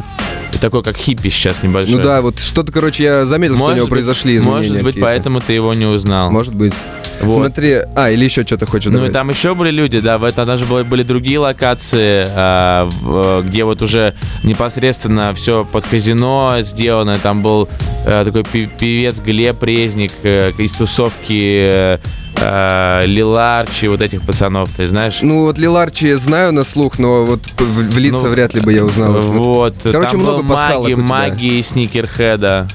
И 0.53 0.57
такой, 0.59 0.81
как 0.81 0.95
хиппи 0.97 1.29
сейчас 1.29 1.61
небольшой. 1.61 1.95
Ну 1.97 2.01
да, 2.01 2.21
вот 2.21 2.39
что-то, 2.39 2.71
короче, 2.71 3.03
я 3.03 3.25
заметил, 3.25 3.55
что 3.55 3.63
у 3.63 3.67
Может 3.67 3.77
него 3.77 3.85
быть- 3.87 3.91
произошли 3.91 4.37
изменения. 4.37 4.57
Может 4.57 4.73
быть, 4.77 4.85
какие-то. 4.85 5.05
поэтому 5.05 5.41
ты 5.41 5.53
его 5.53 5.73
не 5.73 5.85
узнал. 5.85 6.31
Может 6.31 6.55
быть. 6.55 6.73
Вот. 7.21 7.35
Смотри, 7.37 7.81
а, 7.95 8.09
или 8.11 8.25
еще 8.25 8.43
что-то 8.43 8.65
хочешь 8.65 8.85
Ну 8.85 8.91
и 8.91 8.95
добавить? 8.95 9.13
там 9.13 9.29
еще 9.29 9.55
были 9.55 9.71
люди, 9.71 9.99
да, 9.99 10.17
в 10.17 10.23
этом 10.23 10.45
даже 10.45 10.65
были, 10.65 10.83
были 10.83 11.03
другие 11.03 11.39
локации, 11.39 12.27
а, 12.35 12.87
в- 13.01 13.43
где 13.47 13.63
вот 13.63 13.81
уже 13.81 14.13
непосредственно 14.43 15.33
все 15.33 15.65
под 15.65 15.85
казино 15.85 16.57
сделано. 16.61 17.17
Там 17.17 17.41
был 17.41 17.67
э, 18.05 18.23
такой 18.25 18.43
певец 18.43 19.19
Глеб 19.19 19.61
Резник 19.63 20.11
э, 20.23 20.51
из 20.57 20.71
тусовки 20.73 21.69
э, 21.73 21.97
э, 22.39 23.01
Лиларчи, 23.05 23.85
вот 23.87 24.01
этих 24.01 24.21
пацанов, 24.23 24.69
ты 24.75 24.87
знаешь? 24.87 25.19
Ну 25.21 25.45
вот 25.45 25.57
Лиларчи 25.57 26.13
знаю 26.13 26.53
на 26.53 26.63
слух, 26.63 26.99
но 26.99 27.25
вот 27.25 27.41
в, 27.57 27.63
в 27.93 27.97
лица 27.97 28.19
Ну, 28.23 28.29
вряд 28.29 28.53
ли 28.53 28.61
бы 28.61 28.71
я 28.73 28.85
узнал. 28.85 29.21
Вот, 29.21 29.75
Короче, 29.83 30.11
там 30.11 30.19
много 30.19 30.43
был 30.43 30.55
маги, 30.55 30.93
маги 30.93 31.61
Сникерхеда. 31.61 32.67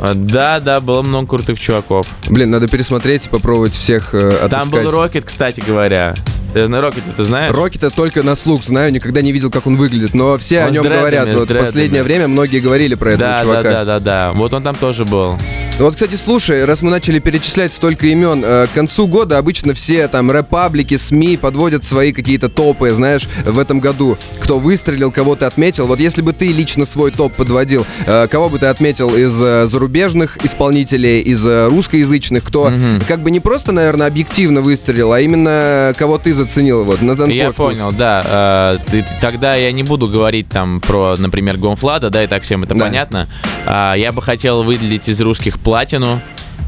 А, 0.00 0.14
Да, 0.14 0.60
да, 0.60 0.80
было 0.80 1.02
много 1.02 1.28
крутых 1.28 1.58
чуваков. 1.58 2.06
Блин, 2.28 2.50
надо 2.50 2.68
пересмотреть 2.68 3.26
и 3.26 3.28
попробовать 3.28 3.72
всех 3.72 4.14
э, 4.14 4.28
отыскать. 4.28 4.50
Там 4.50 4.70
был 4.70 4.90
Рокет, 4.90 5.24
кстати 5.24 5.62
говоря. 5.66 6.14
Ты 6.52 6.68
на 6.68 6.80
Рокет 6.80 7.02
ты 7.16 7.24
знаешь? 7.24 7.52
Рокета 7.54 7.90
только 7.90 8.22
на 8.22 8.34
слух 8.34 8.64
знаю, 8.64 8.92
никогда 8.92 9.20
не 9.20 9.32
видел, 9.32 9.50
как 9.50 9.66
он 9.66 9.76
выглядит, 9.76 10.14
но 10.14 10.38
все 10.38 10.62
Он 10.62 10.68
о 10.68 10.70
нем 10.70 10.82
дредами, 10.84 11.00
говорят. 11.00 11.32
Вот 11.32 11.50
в 11.50 11.58
последнее 11.58 12.02
время 12.02 12.28
многие 12.28 12.60
говорили 12.60 12.94
про 12.94 13.10
этого 13.10 13.30
да, 13.30 13.42
чувака. 13.42 13.62
да, 13.62 13.70
да, 13.70 13.84
да, 13.84 14.00
да. 14.00 14.32
Вот 14.32 14.52
он 14.52 14.62
там 14.62 14.74
тоже 14.74 15.04
был. 15.04 15.38
Ну 15.78 15.84
Вот, 15.84 15.92
кстати, 15.94 16.14
слушай, 16.14 16.64
раз 16.64 16.80
мы 16.80 16.90
начали 16.90 17.18
перечислять 17.18 17.70
столько 17.70 18.06
имен, 18.06 18.42
э, 18.42 18.66
к 18.66 18.70
концу 18.72 19.06
года 19.06 19.36
обычно 19.36 19.74
все 19.74 20.08
там 20.08 20.30
рэп-паблики, 20.30 20.96
СМИ 20.96 21.36
подводят 21.36 21.84
свои 21.84 22.12
какие-то 22.14 22.48
топы, 22.48 22.90
знаешь, 22.92 23.28
в 23.44 23.58
этом 23.58 23.80
году. 23.80 24.16
Кто 24.40 24.58
выстрелил, 24.58 25.12
кого 25.12 25.36
ты 25.36 25.44
отметил. 25.44 25.86
Вот 25.86 26.00
если 26.00 26.22
бы 26.22 26.32
ты 26.32 26.46
лично 26.46 26.86
свой 26.86 27.10
топ 27.10 27.34
подводил, 27.34 27.84
э, 28.06 28.26
кого 28.26 28.48
бы 28.48 28.58
ты 28.58 28.66
отметил 28.66 29.14
из 29.14 29.38
э, 29.38 29.66
зарубежных 29.66 30.38
исполнителей, 30.42 31.20
из 31.20 31.46
э, 31.46 31.68
русскоязычных, 31.68 32.42
кто 32.42 32.72
как 33.06 33.20
бы 33.20 33.30
не 33.30 33.40
просто, 33.40 33.72
наверное, 33.72 34.06
объективно 34.06 34.62
выстрелил, 34.62 35.12
а 35.12 35.20
именно 35.20 35.92
кого 35.98 36.16
ты 36.16 36.32
заценил 36.32 36.84
вот 36.84 37.02
на 37.02 37.14
тонкой 37.16 37.36
Я 37.36 37.52
понял, 37.52 37.92
да. 37.92 38.78
Э, 38.80 38.90
ты- 38.90 39.04
тогда 39.20 39.54
я 39.56 39.70
не 39.72 39.82
буду 39.82 40.08
говорить 40.08 40.48
там 40.48 40.80
про, 40.80 41.16
например, 41.18 41.58
Гонфлада, 41.58 42.08
да, 42.08 42.24
и 42.24 42.26
так 42.26 42.44
всем 42.44 42.64
это 42.64 42.74
Да. 42.74 42.86
понятно. 42.86 43.28
А, 43.66 43.92
я 43.94 44.12
бы 44.12 44.22
хотел 44.22 44.62
выделить 44.62 45.06
из 45.06 45.20
русских 45.20 45.60
Платину, 45.66 46.20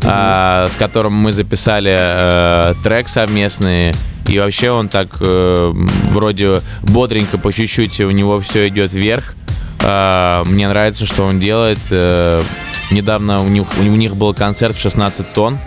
а, 0.04 0.66
с 0.66 0.74
которым 0.74 1.12
мы 1.12 1.32
записали 1.32 1.96
э, 1.96 2.74
трек 2.82 3.08
совместный. 3.08 3.94
И 4.26 4.36
вообще 4.40 4.72
он 4.72 4.88
так 4.88 5.18
э, 5.20 5.72
вроде 6.10 6.62
бодренько, 6.82 7.38
по 7.38 7.52
чуть-чуть 7.52 8.00
у 8.00 8.10
него 8.10 8.40
все 8.40 8.66
идет 8.66 8.92
вверх. 8.92 9.36
А, 9.84 10.42
мне 10.46 10.68
нравится, 10.68 11.06
что 11.06 11.26
он 11.26 11.38
делает. 11.38 11.78
Э, 11.92 12.42
недавно 12.90 13.40
у 13.40 13.46
них, 13.46 13.66
у 13.78 13.84
них 13.84 14.16
был 14.16 14.34
концерт 14.34 14.74
в 14.74 14.80
16 14.80 15.32
тонн. 15.32 15.58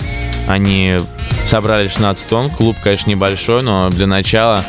Они 0.49 0.97
собрали 1.45 1.87
16 1.87 2.27
тонн. 2.27 2.49
Клуб, 2.49 2.75
конечно, 2.83 3.09
небольшой, 3.09 3.63
но 3.63 3.89
для 3.91 4.07
начала, 4.07 4.65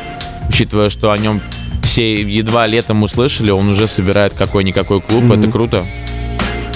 учитывая, 0.48 0.88
что 0.88 1.10
о 1.10 1.18
нем 1.18 1.40
все 1.82 2.22
едва 2.22 2.68
летом 2.68 3.02
услышали, 3.02 3.50
он 3.50 3.70
уже 3.70 3.88
собирает 3.88 4.34
какой-никакой 4.34 5.00
клуб. 5.00 5.32
Это 5.32 5.50
круто. 5.50 5.84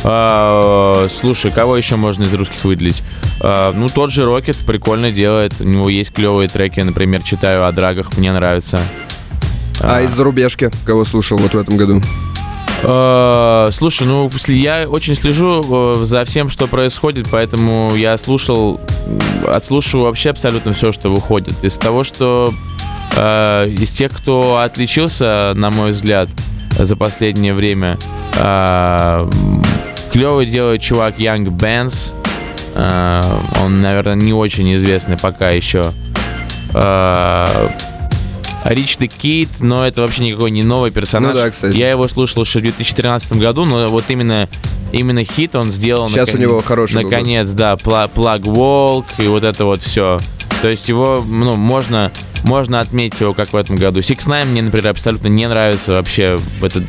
А, 0.09 1.09
слушай, 1.21 1.51
кого 1.51 1.77
еще 1.77 1.97
можно 1.97 2.23
из 2.25 2.33
русских 2.33 2.65
выделить? 2.65 3.03
А, 3.41 3.73
ну, 3.73 3.89
тот 3.89 4.13
же 4.13 4.25
Рокет 4.25 4.57
прикольно 4.57 5.11
делает. 5.11 5.55
У 5.61 5.65
него 5.65 5.89
есть 5.89 6.13
клевые 6.13 6.49
треки. 6.49 6.79
Например, 6.81 7.23
читаю 7.23 7.67
о 7.67 7.73
драгах, 7.73 8.17
мне 8.17 8.33
нравится. 8.33 8.81
А 9.81 10.01
из 10.03 10.13
зарубежки 10.13 10.71
кого 10.85 11.05
слушал 11.05 11.39
вот 11.39 11.55
в 11.55 11.59
этом 11.59 11.77
году? 11.77 12.01
Э, 12.83 13.69
Слушай, 13.73 14.07
ну 14.07 14.31
я 14.49 14.89
очень 14.89 15.15
слежу 15.17 15.63
э, 16.01 16.05
за 16.05 16.25
всем, 16.25 16.49
что 16.51 16.67
происходит, 16.67 17.29
поэтому 17.31 17.95
я 17.97 18.17
слушал, 18.17 18.81
отслушиваю 19.47 20.07
вообще 20.07 20.31
абсолютно 20.31 20.73
все, 20.73 20.93
что 20.93 21.11
выходит. 21.11 21.65
Из 21.65 21.75
того, 21.75 22.05
что 22.05 22.53
э, 23.17 23.69
из 23.71 23.91
тех, 23.91 24.13
кто 24.13 24.59
отличился, 24.59 25.53
на 25.55 25.71
мой 25.71 25.91
взгляд, 25.91 26.29
за 26.79 26.95
последнее 26.95 27.55
время, 27.55 27.99
клевый 30.17 30.47
делает 30.47 30.81
чувак 30.81 31.19
Young 31.19 31.45
Benz. 31.45 32.15
Э, 32.75 33.23
он, 33.63 33.83
наверное, 33.83 34.15
не 34.15 34.33
очень 34.33 34.75
известный 34.77 35.19
пока 35.19 35.51
еще. 35.51 35.93
Э, 36.73 37.69
Рич 38.65 38.97
the 38.97 39.13
Kid, 39.23 39.51
но 39.61 39.87
это 39.87 40.01
вообще 40.01 40.25
никакой 40.25 40.53
не 40.53 40.63
новый 40.63 40.91
персонаж. 40.91 41.35
Ну 41.35 41.41
да, 41.43 41.51
кстати. 41.51 41.77
Я 41.77 41.91
его 41.91 42.09
слушал 42.09 42.45
еще 42.45 42.61
в 42.61 42.63
2013 42.63 43.35
году, 43.35 43.67
но 43.67 43.89
вот 43.89 44.05
именно 44.09 44.49
именно 44.91 45.23
хит 45.23 45.55
он 45.55 45.71
сделал. 45.71 46.09
Щас 46.09 46.33
у 46.33 46.39
него 46.39 46.63
хороший 46.63 46.95
был 46.95 47.11
Наконец, 47.11 47.51
да, 47.51 47.75
Pla- 47.75 48.11
Plug 48.11 48.43
Walk 48.45 49.05
и 49.19 49.29
вот 49.29 49.45
это 49.45 49.67
вот 49.67 49.83
все. 49.83 50.19
То 50.63 50.69
есть 50.69 50.89
его, 50.89 51.23
ну, 51.29 51.57
можно, 51.57 52.11
можно 52.43 52.81
отметить 52.81 53.21
его 53.21 53.35
как 53.35 53.53
в 53.53 53.57
этом 53.57 53.77
году. 53.77 54.01
Six 54.01 54.27
Nine 54.27 54.47
мне, 54.47 54.63
например, 54.63 54.89
абсолютно 54.89 55.29
не 55.29 55.47
нравится 55.47 55.93
вообще. 55.93 56.39
Это 56.63 56.83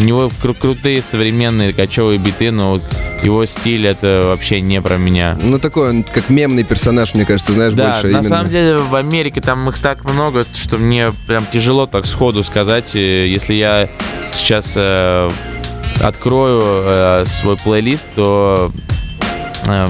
у 0.00 0.04
него 0.04 0.30
кру- 0.42 0.54
крутые 0.54 1.02
современные 1.02 1.72
кочевые 1.72 2.18
биты, 2.18 2.50
но 2.50 2.80
его 3.22 3.44
стиль 3.46 3.86
это 3.86 4.22
вообще 4.24 4.60
не 4.60 4.80
про 4.80 4.96
меня. 4.96 5.36
Ну, 5.42 5.58
такой 5.58 5.90
он, 5.90 6.02
как 6.04 6.28
мемный 6.30 6.62
персонаж, 6.64 7.14
мне 7.14 7.24
кажется, 7.24 7.52
знаешь, 7.52 7.72
Да, 7.74 7.92
больше 7.94 8.06
на 8.06 8.10
именно. 8.10 8.22
самом 8.24 8.48
деле 8.50 8.76
в 8.78 8.94
Америке 8.94 9.40
там 9.40 9.68
их 9.68 9.78
так 9.78 10.04
много, 10.04 10.44
что 10.54 10.78
мне 10.78 11.10
прям 11.26 11.44
тяжело 11.52 11.86
так 11.86 12.06
сходу 12.06 12.44
сказать. 12.44 12.94
Если 12.94 13.54
я 13.54 13.88
сейчас 14.32 14.72
э, 14.76 15.30
открою 16.00 16.62
э, 16.64 17.24
свой 17.40 17.56
плейлист, 17.56 18.06
то 18.14 18.70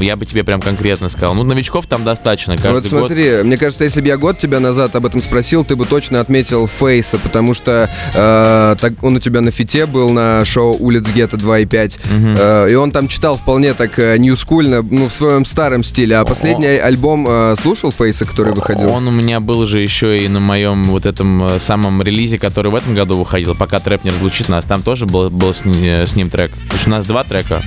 я 0.00 0.16
бы 0.16 0.26
тебе 0.26 0.44
прям 0.44 0.60
конкретно 0.60 1.08
сказал. 1.08 1.34
Ну, 1.34 1.42
новичков 1.44 1.86
там 1.86 2.04
достаточно. 2.04 2.56
Каждый 2.56 2.72
Вот 2.74 2.82
год. 2.82 2.90
смотри, 3.08 3.42
мне 3.42 3.56
кажется, 3.56 3.84
если 3.84 4.00
бы 4.00 4.08
я 4.08 4.16
год 4.16 4.38
тебя 4.38 4.60
назад 4.60 4.94
об 4.96 5.06
этом 5.06 5.20
спросил, 5.22 5.64
ты 5.64 5.76
бы 5.76 5.86
точно 5.86 6.20
отметил 6.20 6.66
Фейса, 6.66 7.18
потому 7.18 7.54
что 7.54 7.88
э, 8.14 8.76
так, 8.80 9.02
он 9.02 9.16
у 9.16 9.20
тебя 9.20 9.40
на 9.40 9.50
фите 9.50 9.86
был 9.86 10.10
на 10.10 10.44
шоу 10.44 10.76
«Улиц 10.78 11.06
Гетто 11.14 11.36
2.5», 11.36 11.98
Мгм. 12.10 12.36
э, 12.38 12.70
и 12.70 12.74
он 12.74 12.90
там 12.90 13.08
читал 13.08 13.36
вполне 13.36 13.74
так 13.74 13.98
э, 13.98 14.16
ньюскульно, 14.18 14.82
ну, 14.82 15.08
в 15.08 15.12
своем 15.12 15.44
старом 15.44 15.84
стиле. 15.84 16.16
А 16.16 16.24
последний 16.24 16.66
альбом 16.78 17.26
э, 17.28 17.54
слушал 17.60 17.92
Фейса, 17.92 18.24
который 18.26 18.54
выходил? 18.54 18.90
Он 18.90 19.06
у 19.08 19.10
меня 19.10 19.40
был 19.40 19.64
же 19.66 19.80
еще 19.80 20.18
и 20.24 20.28
на 20.28 20.40
моем 20.40 20.84
вот 20.84 21.06
этом 21.06 21.44
э, 21.44 21.60
самом 21.60 22.02
релизе, 22.02 22.38
который 22.38 22.70
в 22.70 22.74
этом 22.74 22.94
году 22.94 23.16
выходил, 23.18 23.54
пока 23.54 23.78
трэп 23.78 24.04
не 24.04 24.10
разлучит 24.10 24.48
нас. 24.48 24.64
Там 24.64 24.82
тоже 24.82 25.06
был, 25.06 25.30
был 25.30 25.54
с, 25.54 25.62
с 25.64 26.16
ним 26.16 26.30
трек. 26.30 26.50
Потому 26.52 26.78
что 26.78 26.88
у 26.88 26.92
нас 26.92 27.04
два 27.04 27.24
трека. 27.24 27.62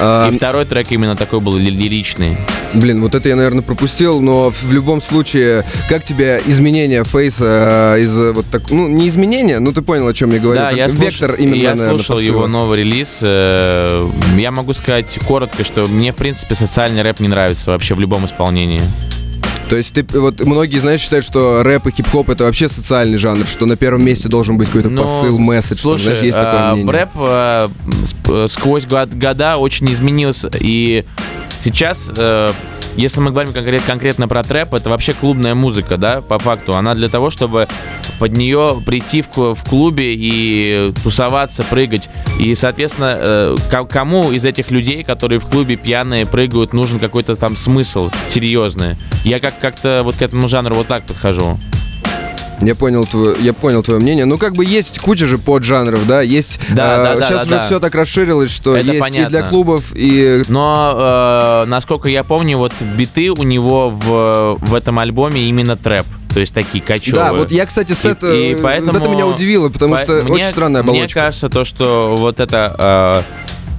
А, 0.00 0.28
И 0.30 0.36
второй 0.36 0.64
трек 0.64 0.90
именно 0.90 1.16
такой 1.16 1.40
был 1.40 1.56
ли- 1.56 1.70
лиричный. 1.70 2.36
Блин, 2.74 3.00
вот 3.02 3.14
это 3.14 3.28
я, 3.28 3.36
наверное, 3.36 3.62
пропустил, 3.62 4.20
но 4.20 4.50
в, 4.50 4.72
любом 4.72 5.00
случае, 5.00 5.64
как 5.88 6.02
тебе 6.04 6.42
изменения 6.46 7.04
Фейса 7.04 7.94
э, 7.96 8.02
из 8.02 8.18
э, 8.18 8.32
вот 8.32 8.46
так, 8.50 8.70
ну, 8.70 8.88
не 8.88 9.06
изменения, 9.08 9.60
ну, 9.60 9.72
ты 9.72 9.82
понял, 9.82 10.08
о 10.08 10.12
чем 10.14 10.32
я 10.32 10.40
говорю. 10.40 10.60
Да, 10.60 10.70
я, 10.70 10.86
слуш- 10.88 10.98
вектор 10.98 11.34
именно, 11.34 11.54
я 11.54 11.70
наверное, 11.70 11.94
слушал 11.94 12.16
посыла. 12.16 12.32
его 12.34 12.46
новый 12.48 12.80
релиз. 12.80 13.18
э, 13.22 14.10
Я 14.36 14.50
могу 14.50 14.72
сказать 14.72 15.18
коротко, 15.24 15.62
что 15.64 15.86
мне, 15.86 16.12
в 16.12 16.16
принципе, 16.16 16.54
социальный 16.56 17.02
рэп 17.02 17.20
не 17.20 17.28
нравится 17.28 17.70
вообще 17.70 17.94
в 17.94 18.00
любом 18.00 18.26
исполнении. 18.26 18.82
То 19.74 19.78
есть 19.78 19.92
ты, 19.92 20.06
вот 20.20 20.38
многие, 20.38 20.78
знаешь, 20.78 21.00
считают, 21.00 21.26
что 21.26 21.64
рэп 21.64 21.88
и 21.88 21.90
хип-хоп 21.90 22.30
это 22.30 22.44
вообще 22.44 22.68
социальный 22.68 23.18
жанр, 23.18 23.44
что 23.44 23.66
на 23.66 23.74
первом 23.76 24.04
месте 24.04 24.28
должен 24.28 24.56
быть 24.56 24.68
какой-то 24.68 24.88
Ну, 24.88 25.02
посыл, 25.02 25.36
месседж, 25.36 25.70
там, 25.70 25.78
Слушай, 25.78 26.02
знаешь, 26.04 26.22
есть 26.22 26.36
такое 26.36 26.52
а, 26.70 26.72
мнение. 26.74 26.92
рэп 26.92 27.08
а, 27.16 27.70
сп- 28.04 28.46
сквозь 28.46 28.86
год- 28.86 29.12
года 29.12 29.56
очень 29.56 29.92
изменился. 29.92 30.48
И 30.60 31.04
сейчас, 31.60 31.98
э, 32.16 32.52
если 32.94 33.18
мы 33.18 33.32
говорим 33.32 33.50
конкрет- 33.52 33.82
конкретно 33.84 34.28
про 34.28 34.44
трэп, 34.44 34.74
это 34.74 34.90
вообще 34.90 35.12
клубная 35.12 35.56
музыка, 35.56 35.96
да, 35.96 36.20
по 36.20 36.38
факту. 36.38 36.76
Она 36.76 36.94
для 36.94 37.08
того, 37.08 37.30
чтобы 37.30 37.66
под 38.18 38.36
нее 38.36 38.80
прийти 38.84 39.22
в, 39.22 39.54
в 39.54 39.64
клубе 39.68 40.14
и 40.14 40.92
тусоваться, 41.02 41.62
прыгать. 41.64 42.08
И, 42.38 42.54
соответственно, 42.54 43.16
э, 43.18 43.56
ко- 43.70 43.84
кому 43.84 44.30
из 44.32 44.44
этих 44.44 44.70
людей, 44.70 45.02
которые 45.04 45.38
в 45.38 45.46
клубе 45.46 45.76
пьяные 45.76 46.26
прыгают, 46.26 46.72
нужен 46.72 46.98
какой-то 46.98 47.36
там 47.36 47.56
смысл 47.56 48.10
серьезный. 48.28 48.96
Я 49.24 49.40
как- 49.40 49.58
как-то 49.58 50.02
вот 50.04 50.16
к 50.16 50.22
этому 50.22 50.48
жанру 50.48 50.74
вот 50.76 50.86
так 50.86 51.04
подхожу. 51.04 51.58
Я 52.60 52.76
понял 52.76 53.04
твое, 53.04 53.34
я 53.40 53.52
понял 53.52 53.82
твое 53.82 54.00
мнение. 54.00 54.24
Ну, 54.26 54.38
как 54.38 54.54
бы 54.54 54.64
есть 54.64 55.00
куча 55.00 55.26
же 55.26 55.38
поджанров, 55.38 56.06
да, 56.06 56.22
есть. 56.22 56.60
Да, 56.70 57.14
э, 57.14 57.18
да, 57.18 57.26
Сейчас 57.26 57.28
да, 57.30 57.42
уже 57.42 57.50
да. 57.50 57.62
все 57.66 57.80
так 57.80 57.94
расширилось, 57.96 58.52
что 58.52 58.76
Это 58.76 58.86
есть 58.86 58.98
и 58.98 59.00
понятно. 59.00 59.30
для 59.30 59.42
клубов, 59.42 59.84
и 59.94 60.42
Но, 60.48 61.62
э, 61.64 61.68
насколько 61.68 62.08
я 62.08 62.22
помню, 62.22 62.56
вот 62.58 62.72
биты 62.96 63.30
у 63.32 63.42
него 63.42 63.90
в, 63.90 64.56
в 64.60 64.74
этом 64.74 64.98
альбоме 65.00 65.42
именно 65.42 65.76
трэп. 65.76 66.06
То 66.34 66.40
есть 66.40 66.52
такие 66.52 66.82
кочевые. 66.82 67.24
Да, 67.24 67.32
вот 67.32 67.50
я, 67.52 67.64
кстати, 67.64 67.92
с 67.92 68.04
И- 68.04 68.08
это, 68.08 68.32
и 68.34 68.54
поэтому- 68.56 68.92
вот 68.92 69.00
это 69.02 69.08
меня 69.10 69.26
удивило, 69.26 69.68
потому 69.70 69.94
По- 69.94 70.02
что 70.02 70.12
мне- 70.24 70.32
очень 70.34 70.44
странная 70.44 70.82
Мне 70.82 70.90
оболочка. 70.92 71.20
кажется, 71.20 71.48
то, 71.48 71.64
что 71.64 72.16
вот 72.18 72.40
это... 72.40 73.24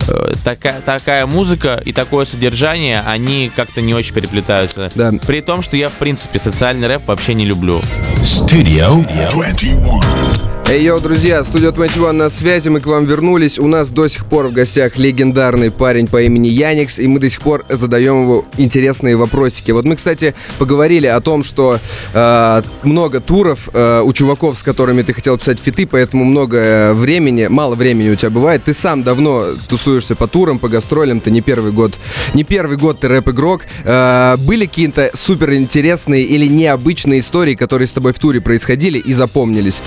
э, 0.08 0.12
э, 0.12 0.34
такая, 0.44 0.80
такая 0.82 1.26
музыка 1.26 1.82
и 1.84 1.92
такое 1.92 2.26
содержание, 2.26 3.04
они 3.06 3.52
как-то 3.56 3.82
не 3.82 3.94
очень 3.94 4.14
переплетаются. 4.14 4.90
Да. 4.96 5.12
При 5.28 5.42
том, 5.42 5.62
что 5.64 5.76
я, 5.78 5.90
в 5.90 5.94
принципе, 5.94 6.40
социальный 6.40 6.88
рэп 6.88 7.08
вообще 7.08 7.34
не 7.34 7.46
люблю. 7.46 7.82
Studio 8.24 9.06
21. 9.32 10.55
Эй, 10.68 10.84
йоу, 10.84 11.00
друзья, 11.00 11.44
студия 11.44 11.72
21 11.72 12.18
на 12.18 12.28
связи, 12.32 12.70
мы 12.70 12.82
к 12.82 12.88
вам 12.88 13.06
вернулись. 13.06 13.60
У 13.60 13.68
нас 13.68 13.92
до 13.92 14.08
сих 14.08 14.26
пор 14.26 14.48
в 14.48 14.52
гостях 14.52 14.98
легендарный 14.98 15.70
парень 15.70 16.08
по 16.08 16.24
имени 16.24 16.48
Яникс, 16.48 16.98
и 16.98 17.08
мы 17.08 17.20
до 17.20 17.30
сих 17.30 17.42
пор 17.42 17.64
задаем 17.70 18.24
его 18.24 18.46
интересные 18.58 19.16
вопросики. 19.16 19.70
Вот 19.70 19.86
мы, 19.86 19.96
кстати, 19.96 20.34
поговорили 20.58 21.06
о 21.06 21.22
том, 21.22 21.44
что 21.44 21.80
э, 22.14 22.62
много 22.82 23.22
туров 23.22 23.70
э, 23.74 24.02
у 24.04 24.12
чуваков, 24.12 24.58
с 24.58 24.64
которыми 24.64 25.04
ты 25.04 25.14
хотел 25.14 25.38
писать 25.38 25.60
фиты, 25.60 25.86
поэтому 25.86 26.26
много 26.26 26.58
э, 26.58 26.94
времени, 26.94 27.46
мало 27.46 27.76
времени 27.76 28.10
у 28.10 28.16
тебя 28.16 28.32
бывает. 28.32 28.64
Ты 28.64 28.74
сам 28.74 29.04
давно 29.04 29.50
тусуешься 29.70 30.16
по 30.16 30.28
турам, 30.28 30.58
по 30.58 30.68
гастролям, 30.68 31.20
ты 31.20 31.30
не 31.30 31.42
первый 31.42 31.74
год, 31.74 31.94
не 32.34 32.44
первый 32.44 32.78
год 32.78 33.00
ты 33.02 33.08
рэп-игрок. 33.08 33.66
Э, 33.84 34.36
были 34.40 34.66
какие-то 34.66 35.12
супер 35.14 35.54
интересные 35.54 36.24
или 36.24 36.48
необычные 36.48 37.20
истории, 37.20 37.54
которые 37.54 37.88
с 37.88 37.92
тобой 37.92 38.14
в 38.14 38.20
туре 38.20 38.42
происходили 38.42 38.98
и 38.98 39.14
запомнились? 39.14 39.80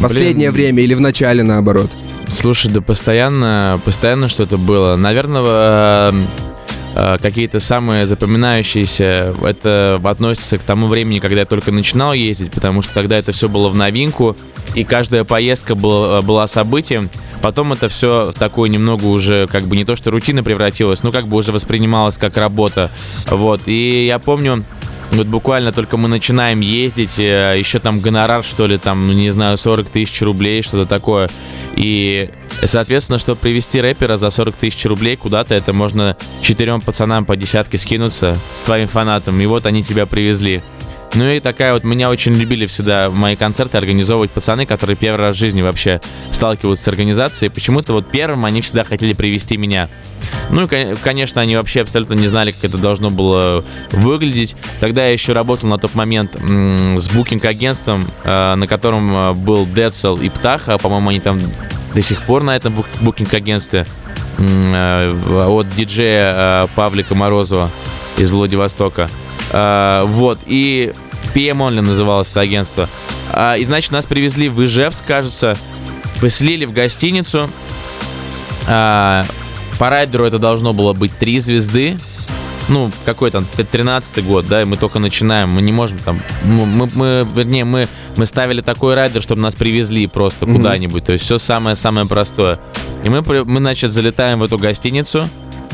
Последнее 0.00 0.50
Блин. 0.50 0.66
время 0.66 0.82
или 0.82 0.94
в 0.94 1.00
начале 1.00 1.42
наоборот? 1.42 1.90
Слушай, 2.28 2.70
да 2.70 2.80
постоянно, 2.80 3.80
постоянно 3.84 4.28
что-то 4.28 4.56
было. 4.56 4.96
Наверное, 4.96 5.42
э, 5.44 6.12
э, 6.94 7.18
какие-то 7.20 7.60
самые 7.60 8.06
запоминающиеся, 8.06 9.34
это 9.42 10.00
относится 10.02 10.58
к 10.58 10.62
тому 10.62 10.86
времени, 10.86 11.18
когда 11.18 11.40
я 11.40 11.46
только 11.46 11.72
начинал 11.72 12.12
ездить, 12.14 12.52
потому 12.52 12.82
что 12.82 12.94
тогда 12.94 13.18
это 13.18 13.32
все 13.32 13.48
было 13.48 13.68
в 13.68 13.74
новинку, 13.74 14.36
и 14.74 14.84
каждая 14.84 15.24
поездка 15.24 15.74
была, 15.74 16.22
была 16.22 16.46
событием. 16.46 17.10
Потом 17.42 17.72
это 17.72 17.88
все 17.88 18.32
такое 18.38 18.68
немного 18.68 19.06
уже, 19.06 19.48
как 19.48 19.64
бы 19.64 19.74
не 19.74 19.84
то 19.84 19.96
что 19.96 20.10
рутина 20.10 20.42
превратилось, 20.42 21.02
но 21.02 21.10
как 21.10 21.26
бы 21.26 21.36
уже 21.36 21.52
воспринималось 21.52 22.16
как 22.16 22.36
работа. 22.36 22.90
Вот, 23.26 23.62
и 23.66 24.06
я 24.06 24.18
помню, 24.18 24.64
вот 25.10 25.26
буквально 25.26 25.72
только 25.72 25.96
мы 25.96 26.08
начинаем 26.08 26.60
ездить, 26.60 27.18
э, 27.18 27.56
еще 27.58 27.78
там 27.78 28.00
гонорар, 28.00 28.44
что 28.44 28.66
ли, 28.66 28.78
там, 28.78 29.06
ну 29.08 29.12
не 29.12 29.30
знаю, 29.30 29.58
40 29.58 29.88
тысяч 29.88 30.22
рублей, 30.22 30.62
что-то 30.62 30.86
такое. 30.86 31.28
И, 31.76 32.30
соответственно, 32.64 33.18
чтобы 33.18 33.40
привести 33.40 33.80
рэпера 33.80 34.16
за 34.16 34.30
40 34.30 34.54
тысяч 34.54 34.84
рублей 34.84 35.16
куда-то, 35.16 35.54
это 35.54 35.72
можно 35.72 36.16
четырем 36.42 36.80
пацанам 36.80 37.24
по 37.24 37.36
десятке 37.36 37.78
скинуться, 37.78 38.38
твоим 38.64 38.88
фанатам, 38.88 39.40
и 39.40 39.46
вот 39.46 39.66
они 39.66 39.82
тебя 39.82 40.06
привезли. 40.06 40.62
Ну 41.14 41.24
и 41.28 41.40
такая 41.40 41.72
вот, 41.74 41.82
меня 41.82 42.08
очень 42.08 42.32
любили 42.32 42.66
всегда 42.66 43.10
мои 43.10 43.34
концерты 43.34 43.76
организовывать 43.78 44.30
пацаны, 44.30 44.64
которые 44.64 44.96
первый 44.96 45.16
раз 45.20 45.34
в 45.36 45.38
жизни 45.40 45.60
вообще 45.60 46.00
сталкиваются 46.30 46.84
с 46.84 46.88
организацией. 46.88 47.50
Почему-то 47.50 47.94
вот 47.94 48.08
первым 48.10 48.44
они 48.44 48.60
всегда 48.60 48.84
хотели 48.84 49.12
привести 49.12 49.56
меня. 49.56 49.88
Ну 50.50 50.64
и, 50.64 50.66
кон- 50.68 50.94
конечно, 51.02 51.40
они 51.40 51.56
вообще 51.56 51.80
абсолютно 51.80 52.14
не 52.14 52.28
знали, 52.28 52.52
как 52.52 52.64
это 52.64 52.78
должно 52.78 53.10
было 53.10 53.64
выглядеть. 53.90 54.54
Тогда 54.78 55.06
я 55.06 55.12
еще 55.12 55.32
работал 55.32 55.68
на 55.68 55.78
тот 55.78 55.96
момент 55.96 56.34
с 56.36 57.08
букинг-агентством, 57.08 58.06
э, 58.22 58.54
на 58.54 58.66
котором 58.68 59.12
э, 59.16 59.32
был 59.32 59.66
Децл 59.66 60.14
и 60.16 60.28
Птаха. 60.28 60.78
По-моему, 60.78 61.10
они 61.10 61.18
там 61.18 61.40
до 61.92 62.02
сих 62.02 62.22
пор 62.22 62.44
на 62.44 62.54
этом 62.54 62.74
бук- 62.76 62.86
букинг-агентстве. 63.00 63.84
Э, 64.38 65.48
От 65.48 65.68
диджея 65.74 66.68
Павлика 66.76 67.16
Морозова 67.16 67.68
из 68.16 68.30
Владивостока. 68.30 69.10
Э, 69.50 70.02
Вот, 70.04 70.38
и 70.46 70.92
PM 71.34 71.58
Only 71.58 71.80
называлось 71.80 72.30
это 72.30 72.40
агентство. 72.40 72.88
А, 73.32 73.54
И, 73.56 73.64
значит, 73.64 73.92
нас 73.92 74.06
привезли 74.06 74.48
в 74.48 74.62
Ижевск, 74.64 75.04
кажется, 75.06 75.56
поселили 76.20 76.64
в 76.64 76.72
гостиницу. 76.72 77.50
А, 78.68 79.24
По 79.78 79.88
райдеру 79.88 80.24
это 80.24 80.38
должно 80.38 80.72
было 80.74 80.92
быть 80.92 81.16
три 81.18 81.40
звезды. 81.40 81.98
Ну, 82.68 82.90
какой 83.04 83.30
там, 83.32 83.46
13 83.72 84.24
год, 84.24 84.46
да, 84.46 84.62
и 84.62 84.64
мы 84.64 84.76
только 84.76 84.98
начинаем, 85.00 85.48
мы 85.48 85.60
не 85.62 85.72
можем 85.72 85.98
там, 85.98 86.22
мы, 86.44 86.66
мы- 86.66 86.90
мы- 86.94 87.26
вернее, 87.34 87.64
мы, 87.64 87.88
мы 88.16 88.26
ставили 88.26 88.60
такой 88.60 88.94
райдер, 88.94 89.22
чтобы 89.22 89.40
нас 89.42 89.56
привезли 89.56 90.06
просто 90.06 90.46
Мгм. 90.46 90.56
куда-нибудь, 90.58 91.04
то 91.04 91.12
есть 91.12 91.24
все 91.24 91.38
самое-самое 91.38 92.06
простое. 92.06 92.60
И 93.02 93.08
мы, 93.08 93.22
мы, 93.22 93.58
значит, 93.60 93.90
залетаем 93.90 94.38
в 94.38 94.44
эту 94.44 94.56
гостиницу, 94.56 95.28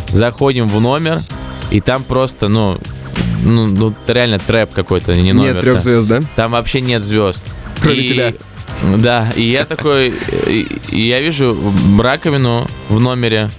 заходим 0.09 0.69
в 0.69 0.81
номер, 0.81 1.21
и 1.71 1.81
там 1.81 2.03
просто, 2.03 2.49
ну, 2.49 2.79
ну, 3.47 3.67
ну 3.67 3.95
реально 4.07 4.39
трэп 4.39 4.73
какой-то, 4.73 5.15
не 5.15 5.33
номер. 5.33 5.55
Нет 5.55 5.61
трех 5.61 5.83
звезд, 5.83 6.09
да? 6.09 6.21
Там 6.35 6.53
вообще 6.53 6.81
нет 6.81 7.05
звезд. 7.05 7.45
Кроме 7.81 8.01
И- 8.01 8.09
тебя. 8.09 8.33
Да, 8.99 9.33
и 9.35 9.43
я 9.43 9.65
такой, 9.65 10.13
и, 10.47 10.67
и 10.91 11.01
я 11.01 11.21
вижу 11.21 11.57
раковину 11.99 12.67
в 12.89 13.01
номере, 13.01 13.51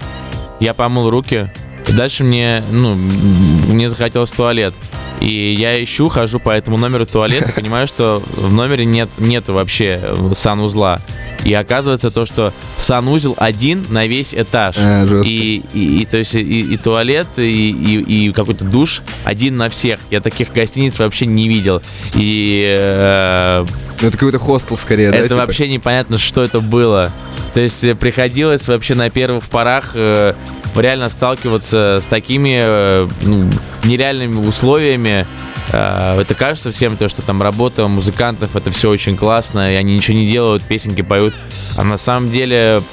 я 0.59 0.73
помыл 0.73 1.09
руки, 1.09 1.51
и 1.87 1.91
дальше 1.91 2.23
мне, 2.23 2.63
ну, 2.71 2.93
мне 2.93 3.89
захотелось 3.89 4.31
в 4.31 4.35
туалет. 4.35 4.73
И 5.19 5.53
я 5.53 5.83
ищу, 5.83 6.09
хожу 6.09 6.39
по 6.39 6.51
этому 6.51 6.77
номеру 6.77 7.05
в 7.05 7.11
туалет 7.11 7.49
и 7.49 7.51
понимаю, 7.55 7.87
что 7.87 8.23
в 8.35 8.51
номере 8.51 8.85
нет, 8.85 9.09
нету 9.17 9.53
вообще 9.53 9.99
э, 10.01 10.31
санузла. 10.35 11.01
И 11.43 11.53
оказывается 11.53 12.11
то, 12.11 12.25
что 12.25 12.53
санузел 12.77 13.35
один 13.37 13.85
на 13.89 14.05
весь 14.05 14.33
этаж. 14.33 14.75
А, 14.77 15.05
жестко. 15.05 15.29
И, 15.29 15.63
и, 15.73 16.01
и, 16.01 16.05
то 16.05 16.17
есть 16.17 16.35
и, 16.35 16.73
и 16.73 16.77
туалет, 16.77 17.27
и, 17.37 17.69
и, 17.69 18.27
и 18.27 18.31
какой-то 18.33 18.65
душ 18.65 19.01
один 19.23 19.57
на 19.57 19.69
всех. 19.69 19.99
Я 20.09 20.19
таких 20.19 20.51
гостиниц 20.51 20.99
вообще 20.99 21.25
не 21.25 21.47
видел. 21.47 21.81
И 22.13 22.75
э, 22.77 23.65
это 24.01 24.11
какой-то 24.11 24.39
хостел 24.39 24.77
скорее, 24.77 25.11
да? 25.11 25.17
это 25.17 25.29
типа? 25.29 25.39
вообще 25.39 25.67
непонятно, 25.67 26.17
что 26.17 26.43
это 26.43 26.59
было. 26.59 27.11
То 27.53 27.61
есть 27.61 27.83
э, 27.83 27.95
приходилось 27.95 28.67
вообще 28.67 28.93
на 28.93 29.09
первых 29.09 29.45
порах 29.45 29.91
э, 29.95 30.33
реально 30.79 31.09
сталкиваться 31.09 31.99
с 32.01 32.05
такими 32.05 32.59
э, 32.61 33.07
ну, 33.21 33.49
нереальными 33.83 34.45
условиями. 34.45 35.27
Э, 35.71 36.19
это 36.19 36.35
кажется 36.35 36.71
всем 36.71 36.97
то, 36.97 37.09
что 37.09 37.21
там 37.21 37.41
работа 37.41 37.87
музыкантов, 37.87 38.55
это 38.55 38.71
все 38.71 38.89
очень 38.89 39.17
классно, 39.17 39.73
и 39.73 39.75
они 39.75 39.95
ничего 39.95 40.17
не 40.17 40.29
делают, 40.29 40.63
песенки 40.63 41.01
поют. 41.01 41.33
А 41.77 41.83
на 41.83 41.97
самом 41.97 42.31
деле 42.31 42.83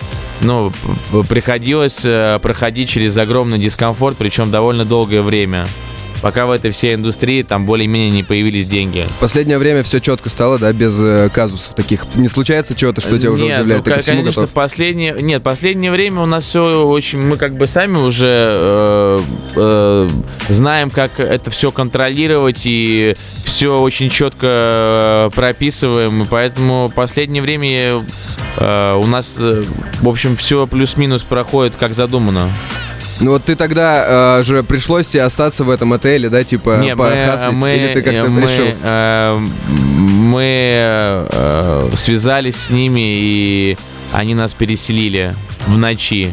ну, 0.41 0.73
приходилось 1.29 2.01
э, 2.05 2.39
проходить 2.43 2.91
через 2.91 3.17
огромный 3.17 3.59
дискомфорт, 3.59 4.17
причем 4.17 4.51
довольно 4.51 4.85
долгое 4.85 5.23
время 5.23 5.67
пока 6.25 6.47
в 6.47 6.53
этой 6.53 6.71
всей 6.71 6.95
индустрии 6.95 7.43
там 7.43 7.67
более-менее 7.67 8.11
не 8.11 8.23
появились 8.23 8.67
деньги. 8.67 9.05
В 9.19 9.21
последнее 9.21 9.59
время 9.59 9.83
все 9.83 10.01
четко 10.01 10.31
стало, 10.31 10.59
да, 10.59 10.73
без 10.73 10.99
э, 10.99 11.29
казусов 11.29 11.75
таких. 11.75 12.07
Не 12.15 12.29
случается 12.29 12.75
чего-то, 12.75 13.03
что 13.03 13.19
тебя 13.19 13.31
уже 13.31 13.45
Нет, 13.45 13.59
удивляет? 13.59 13.85
ну, 13.85 13.85
Ты 13.85 14.03
конечно, 14.03 14.23
готов? 14.23 14.51
последнее... 14.51 15.15
Нет, 15.21 15.43
последнее 15.43 15.91
время 15.91 16.23
у 16.23 16.27
нас 16.27 16.45
все 16.45 16.83
очень... 16.87 17.21
Мы 17.21 17.37
как 17.37 17.59
бы 17.59 17.67
сами 17.67 17.99
уже 17.99 18.27
э, 18.27 19.19
э, 19.55 20.09
знаем, 20.49 20.91
как 20.91 21.21
это 21.21 21.51
все 21.51 21.71
контролировать, 21.71 22.63
и 22.65 23.15
все 23.45 23.79
очень 23.79 24.09
четко 24.09 24.47
э, 24.47 25.31
прописываем, 25.35 26.23
и 26.23 26.27
поэтому 26.27 26.91
последнее 26.95 27.43
время 27.43 28.03
э, 28.57 28.95
у 28.95 29.07
нас, 29.07 29.35
э, 29.37 29.63
в 30.01 30.09
общем, 30.09 30.39
все 30.39 30.67
плюс-минус 30.67 31.23
проходит 31.25 31.77
как 31.77 31.93
задумано. 31.93 32.51
Ну 33.21 33.33
вот 33.33 33.45
ты 33.45 33.55
тогда 33.55 34.39
э, 34.39 34.43
же 34.43 34.63
пришлось 34.63 35.07
тебе 35.07 35.23
остаться 35.23 35.65
в 35.65 35.71
этом 35.71 35.93
отеле, 35.93 36.29
да, 36.29 36.43
типа 36.45 36.79
Не, 36.79 36.95
мы, 36.95 37.53
мы, 37.53 37.77
или 37.77 37.93
ты 37.93 38.03
как-то 38.03 38.29
мы, 38.29 38.43
решил? 38.43 38.67
э, 38.83 39.39
мы 39.69 40.43
э, 40.43 41.91
связались 41.97 42.57
с 42.57 42.71
ними, 42.71 43.01
и 43.01 43.79
они 44.13 44.35
нас 44.35 44.53
переселили 44.53 45.35
в 45.67 45.77
ночи. 45.77 46.33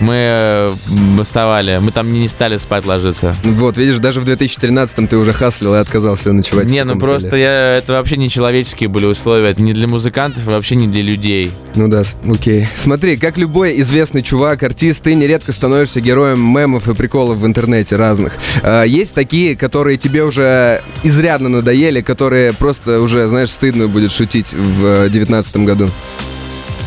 Мы 0.00 0.14
э, 0.14 0.74
вставали, 1.22 1.78
мы 1.78 1.90
там 1.90 2.12
не 2.12 2.28
стали 2.28 2.58
спать 2.58 2.84
ложиться. 2.84 3.34
Вот, 3.42 3.76
видишь, 3.76 3.98
даже 3.98 4.20
в 4.20 4.24
2013-м 4.24 5.08
ты 5.08 5.16
уже 5.16 5.32
хаслил 5.32 5.74
и 5.74 5.78
отказался 5.78 6.32
ночевать. 6.32 6.66
Не, 6.66 6.84
ну 6.84 6.98
просто 6.98 7.36
я, 7.36 7.76
это 7.76 7.94
вообще 7.94 8.16
не 8.16 8.28
человеческие 8.28 8.88
были 8.88 9.06
условия, 9.06 9.50
это 9.50 9.62
не 9.62 9.72
для 9.72 9.88
музыкантов 9.88 10.44
вообще 10.44 10.76
не 10.76 10.86
для 10.86 11.02
людей. 11.02 11.52
Ну 11.74 11.88
да, 11.88 12.02
окей. 12.28 12.66
Смотри, 12.76 13.16
как 13.16 13.38
любой 13.38 13.80
известный 13.80 14.22
чувак, 14.22 14.62
артист, 14.62 15.02
ты 15.02 15.14
нередко 15.14 15.52
становишься 15.52 16.00
героем 16.00 16.40
мемов 16.40 16.88
и 16.88 16.94
приколов 16.94 17.38
в 17.38 17.46
интернете 17.46 17.96
разных. 17.96 18.34
А, 18.62 18.84
есть 18.84 19.14
такие, 19.14 19.56
которые 19.56 19.96
тебе 19.96 20.24
уже 20.24 20.82
изрядно 21.02 21.48
надоели, 21.48 22.00
которые 22.00 22.52
просто 22.52 23.00
уже, 23.00 23.28
знаешь, 23.28 23.50
стыдно 23.50 23.88
будет 23.88 24.12
шутить 24.12 24.52
в 24.52 25.08
девятнадцатом 25.08 25.64
году. 25.64 25.90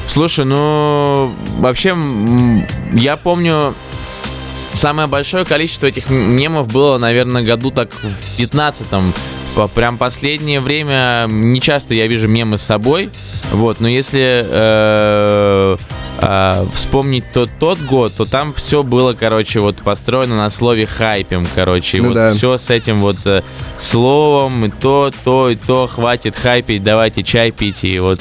Слушай, 0.10 0.46
ну 0.46 1.32
вообще 1.60 1.96
я 2.94 3.16
помню 3.16 3.76
самое 4.74 5.08
большое 5.08 5.46
количество 5.46 5.86
этих 5.86 6.10
мемов 6.10 6.68
было, 6.68 6.98
наверное, 6.98 7.44
году 7.44 7.70
так 7.72 7.92
в 7.94 8.40
15-м. 8.40 9.14
По- 9.56 9.68
Прям 9.68 9.98
последнее 9.98 10.62
время 10.62 11.26
не 11.28 11.62
часто 11.62 11.94
я 11.94 12.08
вижу 12.08 12.28
мемы 12.28 12.58
с 12.58 12.62
собой, 12.64 13.12
вот. 13.52 13.80
Но 13.82 13.88
если 13.88 14.46
э, 14.48 15.78
э, 16.22 16.66
вспомнить 16.74 17.24
тот 17.34 17.50
тот 17.60 17.80
год, 17.80 18.14
то 18.16 18.26
там 18.26 18.54
все 18.54 18.84
было, 18.84 19.14
короче, 19.14 19.60
вот 19.60 19.78
построено 19.78 20.38
на 20.38 20.50
слове 20.50 20.86
хайпим, 20.86 21.48
короче, 21.56 21.98
и 21.98 22.02
Ну 22.02 22.08
вот 22.10 22.14
да. 22.16 22.34
все 22.34 22.58
с 22.58 22.70
этим 22.70 23.00
вот 23.00 23.18
э, 23.26 23.42
словом 23.78 24.66
и 24.66 24.70
то, 24.70 25.12
то 25.24 25.50
и 25.50 25.56
то, 25.56 25.88
хватит 25.88 26.36
хайпить, 26.36 26.84
давайте 26.84 27.24
чай 27.24 27.52
пить 27.52 27.84
и 27.84 28.00
вот. 28.00 28.20